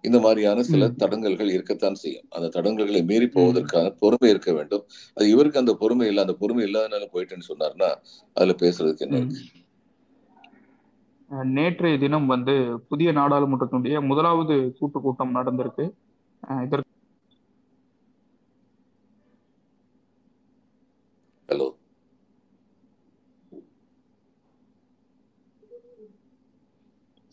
இந்த 0.06 0.20
மாதிரியான 0.20 0.64
சில. 0.64 0.88
தடங்கல்கள் 1.02 1.52
இருக்கத்தான் 1.52 1.96
செய்யும். 1.96 2.26
அந்த 2.30 2.48
தடங்கல்களை 2.56 3.02
மீறி 3.06 3.28
போவதற்கான 3.28 3.90
பொறுமை 4.00 4.30
இருக்க 4.30 4.52
வேண்டும். 4.54 4.84
அது 5.18 5.28
இவருக்கு 5.30 5.60
அந்த 5.60 5.74
பொறுமை 5.74 6.08
இல்லை 6.08 6.24
அந்த 6.24 6.34
பொறுமை 6.34 6.64
இல்லாதனால 6.68 7.08
போயிட்டேன்னு 7.14 7.50
சொன்னார்னா 7.52 7.90
அதுல 8.36 8.56
பேசுறதுக்கு 8.64 9.06
என்ன. 9.08 9.18
இருக்கு? 9.18 9.44
நேற்றைய 11.54 11.98
தினம் 11.98 12.26
வந்து 12.26 12.54
புதிய 12.88 13.12
நாடாளுமன்றத்தினுடைய 13.12 14.06
முதலாவது 14.06 14.56
கூட்டு 14.80 15.00
கூட்டம் 15.02 15.36
நடந்திருக்கு 15.36 15.86
இதற்கு 16.64 16.92
ஹலோ. 21.50 21.68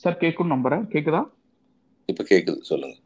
சார் 0.04 0.16
கேட்கும் 0.16 0.50
நம்புறேன் 0.50 0.84
கேக்குதா? 0.92 1.20
இப்ப 2.12 2.24
கேக்குது 2.30 2.60
சொல்லுங்க. 2.60 2.96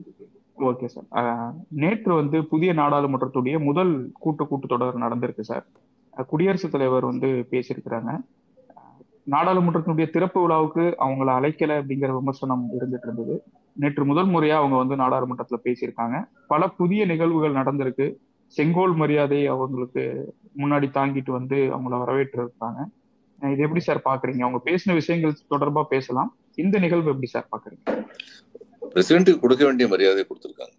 Okay 0.59 0.87
sir. 0.87 1.53
நேற்று 1.69 2.15
வந்து 2.15 2.45
புதிய 2.47 2.75
நாடாளுமன்றத்துடைய 2.75 3.65
முதல் 3.65 4.11
கூட்டு 4.13 4.45
கூட்டத்தொடர் 4.45 4.97
நடந்திருக்கு 4.97 5.41
சார். 5.41 5.67
குடியரசுத் 6.27 6.71
தலைவர் 6.71 7.05
வந்து 7.05 7.47
பேசியிருக்கிறாங்க. 7.51 8.21
நாடாளுமன்றத்தினுடைய 9.31 10.11
திறப்பு 10.11 10.41
விழாவுக்கு 10.41 10.85
அவங்கள 10.99 11.31
அழைக்கல 11.39 11.73
அப்படிங்கிற 11.79 12.13
விமர்சனம் 12.19 12.69
இருந்துட்டு 12.73 13.03
இருந்தது. 13.03 13.43
நேற்று 13.73 14.05
முதல் 14.05 14.27
முறையா 14.27 14.55
அவங்க 14.61 14.77
வந்து 14.77 14.97
நாடாளுமன்றத்துல 14.97 15.57
பேசியிருக்காங்க. 15.65 16.25
பல 16.47 16.69
புதிய 16.69 17.07
நிகழ்வுகள் 17.07 17.55
நடந்திருக்கு. 17.55 18.07
செங்கோல் 18.47 18.95
மரியாதை 18.95 19.47
அவங்களுக்கு 19.47 20.03
முன்னாடி 20.57 20.89
தாங்கிட்டு 20.99 21.31
வந்து 21.31 21.57
அவங்கள 21.57 21.99
வரவேற்று 22.03 22.43
இருக்காங்க 22.43 22.89
இது 23.43 23.63
எப்படி 23.63 23.81
சார் 23.81 24.03
பாக்குறீங்க? 24.05 24.41
அவங்க 24.41 24.61
பேசின 24.65 24.93
விஷயங்கள் 24.93 25.39
தொடர்பா 25.51 25.83
பேசலாம். 25.83 26.37
இந்த 26.55 26.79
நிகழ்வு 26.79 27.07
எப்படி 27.07 27.27
சார் 27.27 27.49
பாக்குறீங்க? 27.53 28.05
பிரசிடென்ட்டுக்கு 28.97 29.45
கொடுக்க 29.45 29.63
வேண்டிய 29.69 29.87
மரியாதை 29.95 30.25
கொடுத்திருக்காங்க. 30.29 30.75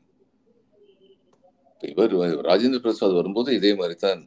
இவர் 1.92 2.14
ராஜேந்திர 2.50 2.80
பிரசாத் 2.86 3.20
வரும்போது 3.20 3.50
இதே 3.60 3.72
மாதிரி 3.80 3.96
தான் 4.06 4.22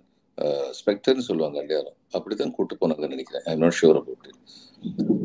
ஸ்பெக்டர்னு 0.78 1.24
சொல்லுவாங்க 1.28 1.56
அடையாளம். 1.62 1.96
அப்படித்தான் 2.16 2.52
கூட்டு 2.56 2.74
போனாங்கன்னு 2.80 3.14
நினைக்கிறேன். 3.14 3.44
ஐ 3.50 3.54
நாட் 3.62 3.76
ஷூர் 3.78 3.98
அபவுட் 4.00 4.28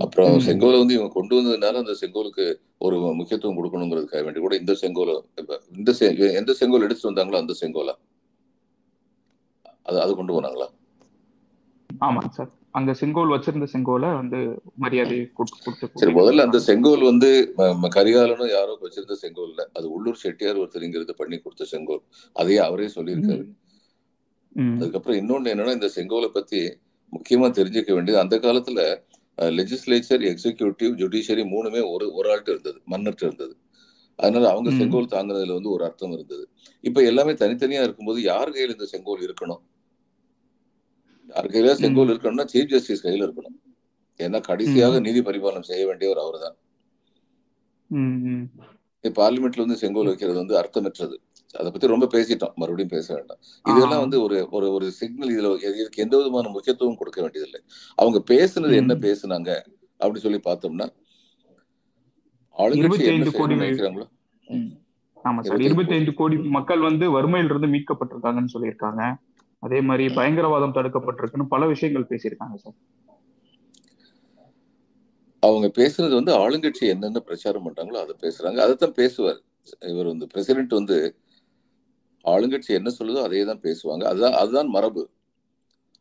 அப்புறம். 0.05 0.33
செங்கோலை 0.47 0.77
வந்து 0.81 0.95
இவங்க 0.95 1.13
கொண்டு 1.17 1.37
வந்ததுனால 1.37 1.81
அந்த 1.83 1.93
செங்கோலுக்கு 1.99 2.45
ஒரு 2.85 2.95
முக்கியத்துவம் 3.19 3.57
கொடுக்கணுங்கிறதுக்காக 3.59 4.23
வேண்டி 4.27 4.41
கூட 4.45 4.55
இந்த 4.61 4.73
செங்கோலை 4.81 5.13
இந்த 5.77 5.91
எந்த 6.41 6.53
செங்கோல் 6.61 6.85
எடுத்துட்டு 6.87 7.11
வந்தாங்களோ 7.11 7.41
அந்த 7.43 7.55
செங்கோலா? 7.61 7.95
அது 9.87 9.97
அது 10.05 10.11
கொண்டு 10.19 10.35
போனாங்களா? 10.37 10.67
ஆமாங்க 12.07 12.31
சார். 12.39 12.51
அங்க 12.75 12.91
செங்கோல் 12.99 13.33
வச்சிருந்த 13.33 13.67
செங்கோலை 13.71 14.09
வந்து 14.19 14.39
மரியாதை 14.83 15.17
கொடுத்து 15.33 15.71
சரி 15.95 16.13
முதல்ல 16.17 16.45
அந்த 16.47 16.59
செங்கோல் 16.67 17.03
வந்து 17.03 17.29
கரிகாலனும் 17.95 18.51
யாரோ 18.51 18.73
வச்சிருந்த 18.81 19.15
செங்கோல் 19.21 19.49
இல்ல. 19.49 19.63
அது 19.73 19.87
உள்ளூர் 19.91 20.21
செட்டியார் 20.23 20.61
ஒருத்தர் 20.61 20.85
இங்கிருந்து 20.87 21.15
பண்ணி 21.15 21.37
கொடுத்த 21.39 21.65
செங்கோல். 21.65 22.03
அதையே 22.35 22.59
அவரே 22.67 22.87
சொல்லியிருக்காரு. 22.95 23.45
அதுக்கப்புறம் 24.77 25.19
இன்னொன்னு 25.19 25.51
என்னன்னா 25.53 25.77
இந்த 25.77 25.89
செங்கோலை 25.95 26.29
பத்தி 26.29 26.59
முக்கியமா 27.13 27.47
தெரிஞ்சுக்க 27.57 27.91
வேண்டியது 27.93 28.23
அந்த 28.23 28.35
காலத்துல 28.39 28.79
லெஜிஸ்லேச்சர் 29.37 30.23
எக்ஸிகியூட்டிவ் 30.31 30.91
ஜுடிஷியரி 31.01 31.43
மூணுமே 31.53 31.81
ஒரு 31.93 32.05
ஒரு 32.13 32.27
ஆள்கிட்ட 32.31 32.53
இருந்தது 32.55 32.79
மன்னர்கிட்ட 32.93 33.25
இருந்தது. 33.29 33.53
அதனால 34.19 34.49
அவங்க. 34.49 34.69
செங்கோல் 34.77 35.13
தாங்குறதுல 35.13 35.57
வந்து 35.57 35.71
ஒரு 35.71 35.83
அர்த்தம் 35.83 36.13
இருந்தது. 36.13 36.43
இப்ப 36.83 37.01
எல்லாமே 37.03 37.33
தனித்தனியா 37.41 37.81
இருக்கும்போது 37.83 38.19
யார் 38.23 38.51
கையில 38.51 38.75
இந்த 38.75 38.87
செங்கோல் 38.93 39.25
இருக்கணும்? 39.27 39.61
யார் 41.35 41.47
கையில 41.47 41.71
செங்கோல். 41.73 42.07
இருக்கணும்னா 42.07 42.45
சீஃப் 42.53 42.67
ஜஸ்டிஸ் 42.67 43.07
கையில 43.07 43.25
இருக்கணும். 43.27 43.57
ஏன்னா 44.19 44.41
கடைசியாக 44.41 44.99
நீதி 44.99 45.21
பரிபாலனம் 45.21 45.69
செய்ய 45.69 45.83
வேண்டியவர் 45.87 46.53
ம். 47.89 48.43
பார்லிமெண்ட்ல 49.15 49.57
வந்து 49.57 49.75
செங்கோல் 49.75 50.05
வைக்கிறது 50.05 50.37
வந்து 50.37 50.55
அர்த்தமற்றது. 50.59 51.15
அதை 51.55 51.71
பத்தி 51.71 51.87
ரொம்ப 51.87 52.05
பேசிட்டோம். 52.05 52.53
மறுபடியும் 52.55 52.89
பேச 52.89 53.13
வேண்டாம். 53.13 53.39
இதெல்லாம் 53.65 53.99
வந்து 53.99 54.21
ஒரு 54.21 54.47
ஒரு 54.51 54.71
ஒரு 54.71 54.91
சிக்னல் 54.91 55.29
இதுல 55.29 55.49
இதுக்கு 55.61 56.03
எந்த 56.03 56.17
விதமான 56.17 56.49
முக்கியத்துவம் 56.49 56.97
கொடுக்க 56.97 57.21
வேண்டியதில்லை. 57.21 57.61
அவங்க 57.97 58.19
பேசுனது 58.33 58.75
என்ன. 58.75 58.95
பேசுனாங்க 59.05 59.49
அப்படி 59.99 60.19
சொல்லி 60.19 60.39
பார்த்தோம்னா 60.39 60.87
ஆளுங்கட்சி 62.55 63.05
என்ன 63.05 63.25
25 63.25 63.31
கோடி 63.31 63.53
செய்யணும்னு 63.53 63.63
நினைக்கிறாங்களோ. 63.63 64.07
ஆமா 65.25 65.39
சார். 65.39 65.53
25 65.53 65.65
இருபத்தி 65.65 65.93
ஐந்து 65.93 66.13
கோடி 66.13 66.35
மக்கள் 66.57 66.79
வந்து 66.79 67.05
வறுமையில 67.15 67.51
இருந்து 67.51 67.67
மீட்கப்பட்டிருக்காங்கன்னு 67.67 68.53
சொல்லியிருக்காங்க. 68.53 69.01
அதே 69.65 69.79
மாதிரி 69.81 70.13
பயங்கரவாதம் 70.15 70.73
தடுக்கப்பட்டிருக்குன்னு 70.73 71.47
பல 71.47 71.65
விஷயங்கள் 71.65 72.09
பேசியிருக்காங்க 72.09 72.55
சார். 72.55 72.77
அவங்க 75.43 75.67
பேசுனது 75.77 76.13
வந்து 76.13 76.33
ஆளுங்கட்சி 76.37 76.85
என்னென்ன 76.87 77.19
பிரச்சாரம் 77.19 77.65
பண்றாங்களோ 77.65 77.99
அதை 77.99 78.15
பேசுறாங்க. 78.21 78.57
அதைத்தான் 78.57 78.93
பேசுவார். 78.93 79.39
இவர் 79.87 80.05
வந்து 80.05 80.27
பிரசிடென்ட் 80.27 80.73
வந்து 80.73 80.97
ஆளுங்கட்சி 82.25 82.71
என்ன 82.73 82.89
சொல்லுதோ 82.99 83.21
அதே 83.23 83.45
தான் 83.45 83.61
பேசுவாங்க. 83.61 84.03
அதுதான் 84.03 84.33
அதுதான் 84.33 84.67
மரபு. 84.67 85.03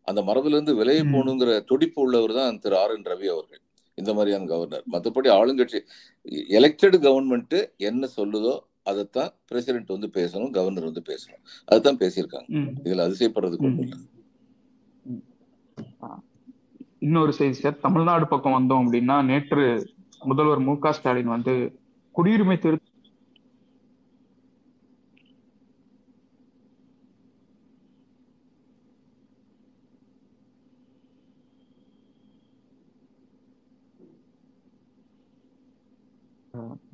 அந்த 0.08 0.20
மரபுல 0.22 0.56
இருந்து 0.56 0.74
விலகி 0.74 1.02
ம். 1.04 1.12
போகணுங்கிற 1.14 1.64
துடிப்பு 1.64 2.02
உள்ளவர் 2.02 2.32
தான் 2.32 2.58
திரு 2.58 2.76
ஆர் 2.78 2.90
என் 2.90 3.06
ரவி 3.06 3.28
அவர்கள். 3.28 3.60
இந்த 3.98 4.10
மாதிரியான 4.14 4.46
கவர்னர். 4.46 4.84
மற்றபடி 4.92 5.28
ஆளுங்கட்சி 5.30 5.78
எலெக்டட் 6.58 6.96
கவர்மெண்ட் 7.06 7.56
என்ன 7.76 8.08
சொல்லுதோ 8.16 8.54
அதைத்தான் 8.84 9.30
பிரசிடென்ட் 9.46 9.94
வந்து 9.96 10.10
பேசணும் 10.14 10.50
கவர்னர் 10.50 10.88
வந்து 10.88 11.02
பேசணும். 11.06 11.42
அதுதான் 11.66 11.96
பேசியிருக்காங்க. 11.96 12.48
இதுல 12.84 13.04
அதிசயப்படுறதுக்கு 13.06 13.68
ஒன்றும் 13.68 13.86
இல்லை. 13.86 13.98
இன்னொரு 16.98 17.32
செய்தி 17.32 17.54
சார். 17.54 17.82
தமிழ்நாடு 17.86 18.26
பக்கம் 18.28 18.56
வந்தோம் 18.58 18.82
அப்படின்னா 18.82 19.16
நேற்று 19.24 19.64
முதல்வர் 20.22 20.58
மு 20.58 20.74
க 20.78 20.92
ஸ்டாலின் 20.92 21.34
வந்து 21.36 21.54
குடியுரிமை 22.14 22.58
திருத்த 22.58 22.92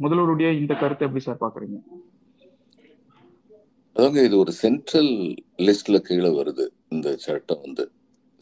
முதல்வருடைய 0.01 0.49
இந்த 0.61 0.75
கருத்தை 0.75 1.07
எப்படி 1.07 1.25
சார் 1.25 1.43
பாக்குறீங்க 1.45 1.79
அதாங்க 3.97 4.21
இது 4.25 4.37
ஒரு 4.39 4.53
சென்ட்ரல் 4.53 5.11
லிஸ்ட்ல 5.67 5.99
கீழே 5.99 6.31
வருது. 6.37 6.65
இந்த 6.89 7.09
சட்டம் 7.25 7.61
வந்து. 7.61 7.85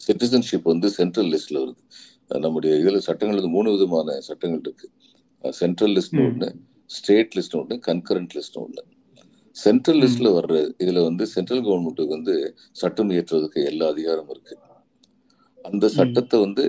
சிட்டிசன்ஷிப் 0.01 0.69
வந்து 0.71 0.87
சென்ட்ரல் 0.89 1.29
லிஸ்ட்ல 1.33 1.57
வருது. 1.63 1.81
நம்முடைய 2.45 2.73
இதுல 2.83 2.97
சட்டங்களுக்கு 3.07 3.49
மூணு 3.49 3.69
விதமான 3.71 4.19
சட்டங்கள் 4.27 4.63
இருக்கு. 4.63 4.87
Central 5.43 5.93
list. 5.97 6.19
ஒன்று 6.25 6.47
ஸ்டேட் 6.89 7.35
லிஸ்ட் 7.37 7.57
ஒன்று 7.59 7.75
கன்கரண்ட் 7.87 8.33
லிஸ்ட் 8.37 8.59
ஒன்று 8.63 8.83
சென்ட்ரல். 9.55 9.99
லிஸ்ட்ல 10.03 10.29
வர்ற 10.37 10.55
இதுல 10.83 11.03
வந்து 11.03 11.23
சென்ட்ரல் 11.27 11.63
கவர்மெண்ட்டுக்கு 11.67 12.15
வந்து 12.17 12.35
சட்டம் 12.81 13.09
இயற்றுவதற்கு 13.09 13.65
எல்லா 13.71 13.87
அதிகாரமும் 13.87 14.33
இருக்கு. 14.35 14.55
அந்த. 15.65 15.85
சட்டத்தை 15.97 16.39
வந்து 16.39 16.65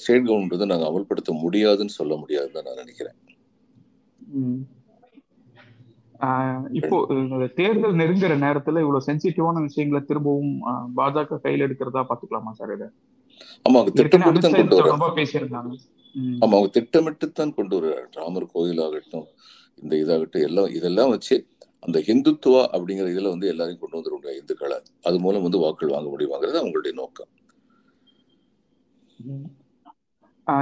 ஸ்டேட் 0.00 0.26
கவர்மெண்ட் 0.28 0.54
வந்து 0.56 0.70
நாங்கள் 0.72 0.90
அமல்படுத்த 0.90 1.32
முடியாதுன்னு 1.44 1.98
சொல்ல 2.00 2.14
முடியாதுன்னு 2.16 2.56
தான் 2.58 2.68
நான் 2.68 2.82
நினைக்கிறேன். 2.84 3.16
இப்போ 6.78 6.96
தேர்தல் 7.56 7.96
நெருங்குற 8.00 8.32
நேரத்துல 8.42 8.82
இவ்வளவு 8.84 9.06
சென்சிட்டிவான 9.06 9.62
விஷயங்களை 9.64 10.00
திரும்பவும் 10.04 10.52
பாஜக 10.98 11.40
கையில் 11.44 11.64
எடுக்கிறதா 11.66 12.02
பாத்துக்கலாமா 12.10 12.52
சார் 12.58 12.74
இதை? 12.76 12.88
ஆமா 13.66 13.78
அவங்க 13.78 13.94
திட்டமிட்டு 14.00 14.42
தான் 14.44 14.54
கொண்டு 14.54 14.68
இது 14.68 14.78
வர 14.78 14.84
தொடர்பா 14.84 15.08
பேசியிருந்தாங்க. 15.18 15.72
ம். 16.14 16.36
ஆமா 16.42 16.54
அவங்க 16.56 16.70
திட்டமிட்டு 16.76 17.26
தான் 17.32 17.54
கொண்டு 17.56 17.74
வருவார் 17.78 18.06
ராமர் 18.18 18.46
கோயில் 18.52 18.82
ஆகட்டும் 18.86 19.26
இந்த 19.82 19.94
இதாகட்டும் 20.02 20.46
எல்லாம் 20.48 20.70
இதெல்லாம் 20.78 21.12
வச்சு 21.14 21.36
அந்த 21.82 21.98
ஹிந்துத்துவா 22.08 22.62
அப்படிங்கிற 22.74 23.06
இதுல 23.12 23.30
வந்து 23.32 23.46
எல்லாரையும் 23.52 23.82
கொண்டு 23.82 23.98
வந்துருவாங்க 23.98 24.32
இந்துக்களை 24.40 24.76
அது 25.06 25.16
மூலம் 25.24 25.46
வந்து 25.46 25.62
வாக்குகள் 25.62 25.94
வாங்க 25.94 26.10
முடியுமாங்கிறது 26.12 26.60
அவங்களுடைய 26.60 26.94
நோக்கம். 27.00 27.30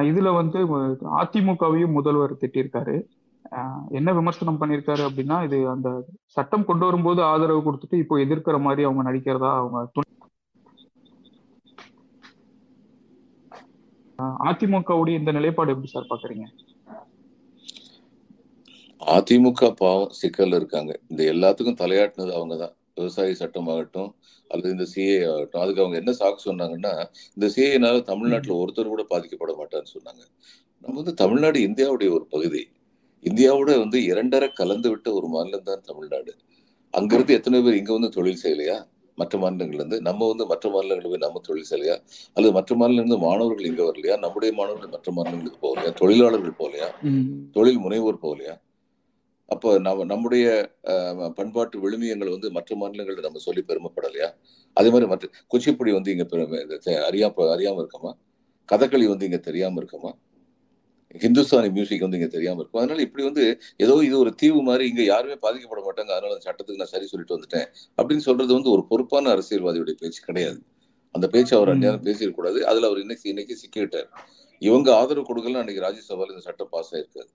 இதுல 0.07 0.29
வந்து 0.39 0.59
அதிமுகவையும் 1.21 1.95
முதல்வர் 1.97 2.41
திட்டிருக்காரு. 2.41 2.97
என்ன 3.99 4.13
விமர்சனம் 4.13 4.61
பண்ணியிருக்காரு 4.61 5.03
அப்படின்னா 5.09 5.37
இது 5.47 5.59
அந்த 5.75 5.89
சட்டம் 6.37 6.69
கொண்டு 6.69 6.85
வரும்போது 6.87 7.21
ஆதரவு 7.33 7.63
கொடுத்துட்டு 7.67 8.03
இப்போ 8.05 8.17
எதிர்க்கிற 8.25 8.59
மாதிரி 8.67 8.85
அவங்க 8.89 9.05
நடிக்கிறதா 9.11 9.53
அவங்க 9.61 9.79
அதிமுகவுடைய 14.49 15.15
இந்த 15.21 15.31
நிலைப்பாடு 15.39 15.73
எப்படி 15.75 15.91
சார் 15.95 16.11
பாக்குறீங்க? 16.13 16.47
அதிமுக 19.03 19.71
பாவம் 19.81 20.13
சிக்கல்ல 20.21 20.59
இருக்காங்க. 20.61 20.93
இந்த 21.11 21.23
எல்லாத்துக்கும் 21.33 21.81
தலையாட்டினது 21.83 22.33
அவங்க 22.39 22.55
தான் 22.57 22.75
விவசாய 22.99 23.35
சட்டமாகட்டும் 23.43 24.11
அல்லது 24.51 24.71
இந்த 24.77 24.87
சிஏ 24.93 25.17
ஆகட்டும். 25.33 25.63
அதுக்கு 25.63 25.83
அவங்க 25.85 25.97
என்ன 26.03 26.13
சாக்கு 26.21 26.43
சொன்னாங்கன்னா 26.49 26.93
இந்த 27.37 27.47
சிஏனால 27.55 28.03
தமிழ்நாட்டுல 28.11 28.59
ஒருத்தர் 28.63 28.93
கூட 28.95 29.05
பாதிக்கப்பட 29.13 29.53
மாட்டான்னு 29.61 29.95
சொன்னாங்க. 29.97 30.23
நம்ம 30.85 30.97
வந்து 31.01 31.15
தமிழ்நாடு 31.23 31.59
இந்தியாவுடைய 31.69 32.11
ஒரு 32.19 32.27
பகுதி. 32.35 32.63
இந்தியாவோட 33.25 33.79
வந்து 33.79 33.99
இரண்டரை 34.05 34.49
கலந்து 34.53 34.89
விட்ட 34.91 35.09
ஒரு 35.13 35.27
மாநிலம் 35.27 35.63
தான் 35.63 35.87
தமிழ்நாடு. 35.89 36.33
அங்கிருந்து 36.95 37.33
எத்தனை 37.35 37.59
பேர் 37.63 37.79
இங்க 37.81 37.93
வந்து 37.93 38.09
தொழில் 38.09 38.43
செய்யலையா? 38.45 38.77
மற்ற 39.19 39.39
மாநிலங்கள்ல 39.39 39.81
இருந்து. 39.83 39.99
நம்ம 40.01 40.27
வந்து 40.29 40.45
மற்ற 40.47 40.71
மாநிலங்களுக்கு 40.71 41.13
போய் 41.15 41.27
நம்ம 41.27 41.41
தொழில் 41.49 41.69
செய்யலையா? 41.71 41.97
அல்லது 42.37 42.53
மற்ற 42.53 42.75
மாநிலம் 42.75 43.03
இருந்து 43.03 43.19
மாணவர்கள் 43.27 43.69
இங்க 43.71 43.83
வரலையா? 43.91 44.17
நம்முடைய 44.19 44.53
மாணவர்கள் 44.53 44.89
மற்ற 44.89 45.13
மாநிலங்களுக்கு 45.13 45.61
போகலையா? 45.67 45.93
தொழிலாளர்கள் 45.93 46.59
போகலையா. 46.61 46.89
தொழில் 47.51 47.79
முனைவோர் 47.79 48.23
போகலையா? 48.25 48.55
அப்போ 49.49 49.79
நம்ம 49.79 50.05
நம்முடைய 50.05 50.47
பண்பாட்டு 51.39 51.77
விழுமியங்கள் 51.81 52.35
வந்து 52.35 52.49
மற்ற 52.51 52.77
மாநிலங்கள்ல 52.77 53.21
நம்ம 53.21 53.43
சொல்லி 53.47 53.63
பெருமைப்படலையா? 53.69 54.29
அதே 54.77 54.91
மாதிரி 54.91 55.09
மற்ற 55.11 55.29
குச்சிப்புடி 55.55 55.93
வந்து 55.93 56.13
இங்க 56.15 56.27
அறியாம 57.09 57.49
அறியாம 57.57 57.81
இருக்கமா? 57.85 58.13
கதகளி 58.69 59.07
வந்து 59.09 59.25
இங்க 59.25 59.41
தெரியாம 59.49 59.81
இருக்கமா? 59.83 60.11
ஹிந்துஸ்தானி 61.15 61.73
மியூசிக் 61.73 62.01
வந்து 62.01 62.17
இங்க 62.17 62.29
தெரியாம 62.29 62.61
இருக்கும். 62.61 62.81
அதனால 62.81 63.03
இப்படி 63.03 63.25
வந்து 63.25 63.61
ஏதோ 63.77 63.95
இது 64.05 64.19
ஒரு 64.19 64.35
தீவு 64.35 64.63
மாதிரி 64.63 64.89
இங்க 64.89 65.03
யாருமே 65.03 65.35
பாதிக்கப்பட 65.35 65.81
மாட்டாங்க. 65.87 66.11
அதனால 66.11 66.35
அந்த 66.35 66.45
சட்டத்துக்கு 66.51 66.77
நான் 66.77 66.87
சரி 66.87 67.07
சொல்லிட்டு 67.07 67.37
வந்துட்டேன். 67.37 67.67
அப்படின்னு 68.03 68.17
சொல்றது 68.17 68.53
வந்து 68.53 68.71
ஒரு 68.71 68.87
பொறுப்பான 68.87 69.35
அரசியல்வாதியுடைய 69.35 69.93
பேச்சு 69.93 70.23
கிடையாது. 70.25 70.61
அந்த 71.15 71.29
பேச்சு 71.29 71.57
அவர். 71.57 71.69
அந்நேரம் 71.69 72.05
பேசிடக்கூடாது 72.05 72.61
அதுல 72.61 72.87
அவர் 72.87 73.01
இன்னைக்கு 73.01 73.29
இன்னைக்கு 73.29 73.57
சிக்கிட்டார் 73.63 74.09
இவங்க 74.59 74.97
ஆதரவு 74.97 75.27
கொடுக்கல 75.29 75.59
அன்னைக்கு 75.59 75.85
ராஜ்யசபால 75.87 76.29
இந்த 76.29 76.41
சட்டம் 76.41 76.69
பாஸ் 76.71 76.95
ஆயிருக்காது. 76.95 77.31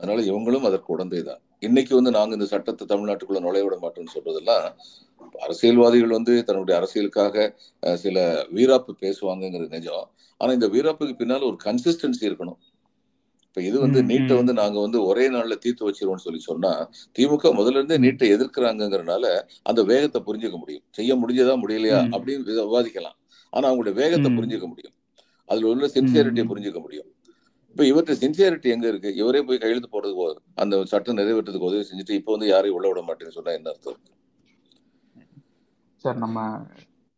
அதனால 0.00 0.22
இவங்களும் 0.22 0.66
அதற்கு 0.66 0.94
உடந்தை 0.96 1.20
தான் 1.22 1.40
இன்னைக்கு 1.62 1.94
வந்து 1.94 2.10
நாங்க 2.10 2.34
இந்த 2.34 2.46
சட்டத்தை 2.46 2.84
தமிழ்நாட்டுக்குள்ள 2.86 3.40
நுழைய 3.40 3.64
விட 3.64 3.76
மாட்டோம்னு 3.82 4.14
சொல்றதெல்லாம் 4.14 4.66
அரசியல்வாதிகள் 5.40 6.16
வந்து 6.16 6.44
தன்னுடைய 6.44 6.74
அரசியலுக்காக 6.80 7.36
சில 7.96 8.18
வீராப்பு 8.54 8.92
பேசுவாங்கங்கிறது 9.02 9.74
நிஜம் 9.76 10.06
ஆனா 10.40 10.50
இந்த 10.52 10.68
வீராப்புக்கு 10.68 11.14
பின்னால 11.18 11.46
ஒரு 11.46 11.58
கன்சிஸ்டன்சி 11.64 12.24
இருக்கணும் 12.28 12.58
இப்ப 13.46 13.62
இது 13.62 13.76
வந்து 13.80 14.00
நீட்டை. 14.02 14.34
வந்து 14.36 14.52
நாங்க 14.52 14.78
வந்து 14.80 14.98
ஒரே 15.04 15.28
நாள்ல 15.28 15.54
தீர்த்து 15.58 15.86
வச்சிருவோம்னு 15.86 16.24
சொல்லி 16.24 16.40
சொன்னா 16.40 16.70
திமுக 17.16 17.50
முதல்ல 17.54 17.78
இருந்தே 17.78 17.96
நீட்டை 17.98 18.26
எதிர்க்கிறாங்கங்கறனால 18.34 19.24
அந்த 19.62 19.82
வேகத்தை 19.82 20.20
புரிஞ்சுக்க 20.26 20.58
முடியும் 20.58 20.84
செய்ய 20.90 21.14
முடிஞ்சதா 21.16 21.54
முடியலையா. 21.62 21.98
அப்படின்னு 22.14 22.44
விவா- 22.48 22.66
விவாதிக்கலாம் 22.68 23.16
ஆனா 23.52 23.64
அவங்களுடைய 23.70 23.94
வேகத்தை. 23.94 24.30
புரிஞ்சுக்க 24.38 24.66
முடியும் 24.66 24.94
அதுல 25.48 25.68
உள்ள 25.68 25.86
சின்சியரிட்டியை. 25.94 26.46
புரிஞ்சுக்க 26.50 26.80
முடியும் 26.80 27.08
இப்ப 27.72 27.82
இவர்கிட்ட 27.90 28.14
சின்சியாரிட்டி 28.22 28.68
எங்க 28.74 28.86
இருக்கு? 28.88 29.10
இவரே 29.20 29.40
போய் 29.48 29.60
கையெழுத்து 29.62 29.90
போடுறதுக்கு 29.92 30.42
அந்த 30.62 30.82
சட்டம் 30.92 31.18
நிறைவேற்றதுக்கு 31.20 31.68
உதவி 31.70 31.84
செஞ்சுட்டு 31.90 32.18
இப்போ 32.20 32.32
வந்து 32.34 32.48
யாரையும் 32.54 32.76
உள்ள 32.78 32.88
விட 32.90 33.02
மாட்டேன்னு 33.08 33.36
சொன்னா 33.36 33.52
என்ன 33.58 33.70
அர்த்தம்? 33.74 34.00
சார் 36.04 36.18
நம்ம 36.24 36.40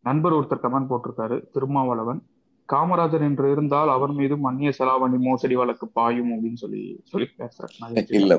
நண்பர் 0.04 0.36
ஒருத்தர் 0.36 0.64
கமெண்ட் 0.66 0.90
போட்டிருக்காரு. 0.92 1.36
திருமாவளவன் 1.54 2.20
காமராஜர் 2.68 3.24
என்று 3.26 3.46
இருந்தால் 3.54 3.90
அவர் 3.94 4.12
மீதும் 4.18 4.44
அந்நிய 4.48 4.70
செலாவணி 4.78 5.18
மோசடி 5.26 5.54
வழக்கு 5.60 5.86
பாயும் 5.98 6.30
அப்படின்னு 6.34 6.60
சொல்லி 6.62 6.82
சொல்லியிருக்காரு 7.12 7.54
சார். 7.58 7.72
இல்ல 8.18 8.34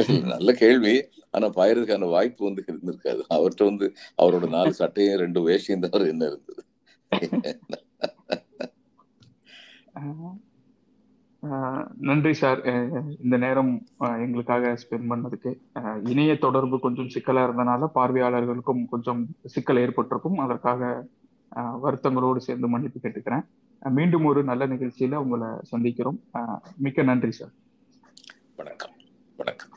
இல்ல, 0.00 0.24
நல்ல 0.34 0.52
கேள்வி. 0.62 0.94
ஆனா 1.30 1.48
பாயறதுக்கான 1.58 2.08
வாய்ப்பு 2.14 2.42
வந்து 2.48 2.64
இருந்திருக்காது. 2.70 3.22
அவர்கிட்ட 3.36 3.64
வந்து 3.70 3.88
அவரோட 4.22 4.48
நாலு 4.56 4.72
சட்டையும் 4.80 5.20
ரெண்டு 5.24 5.42
வேஷையும் 5.48 5.84
தவிர 5.86 6.08
என்ன 6.14 6.30
இருந்தது? 6.32 6.62
நன்றி 11.98 12.32
சார். 12.32 12.60
இந்த 13.22 13.36
நேரம் 13.36 13.86
எங்களுக்காக 13.98 14.76
ஸ்பெண்ட் 14.82 15.10
பண்ணதுக்கு. 15.10 15.52
இணைய 16.08 16.38
தொடர்பு 16.38 16.80
கொஞ்சம் 16.80 17.08
சிக்கலா 17.14 17.38
இருந்தனால 17.38 17.88
பார்வையாளர்களுக்கும் 17.94 18.84
கொஞ்சம் 18.88 19.26
சிக்கல் 19.44 19.76
ஏற்பட்டிருக்கும். 19.76 20.38
அதற்காக 20.38 21.06
வருத்தங்களோடு 21.56 22.36
சேர்ந்து 22.36 22.68
மன்னிப்பு 22.68 23.08
கேட்டுக்கிறேன். 23.08 23.44
மீண்டும் 23.90 24.24
ஒரு 24.24 24.44
நல்ல 24.44 24.66
நிகழ்ச்சியில 24.66 25.14
உங்களை 25.14 25.48
சந்திக்கிறோம். 25.72 26.18
மிக்க 26.76 27.02
நன்றி 27.02 27.30
சார். 27.30 27.50
வணக்கம். 28.56 28.90
வணக்கம். 29.36 29.71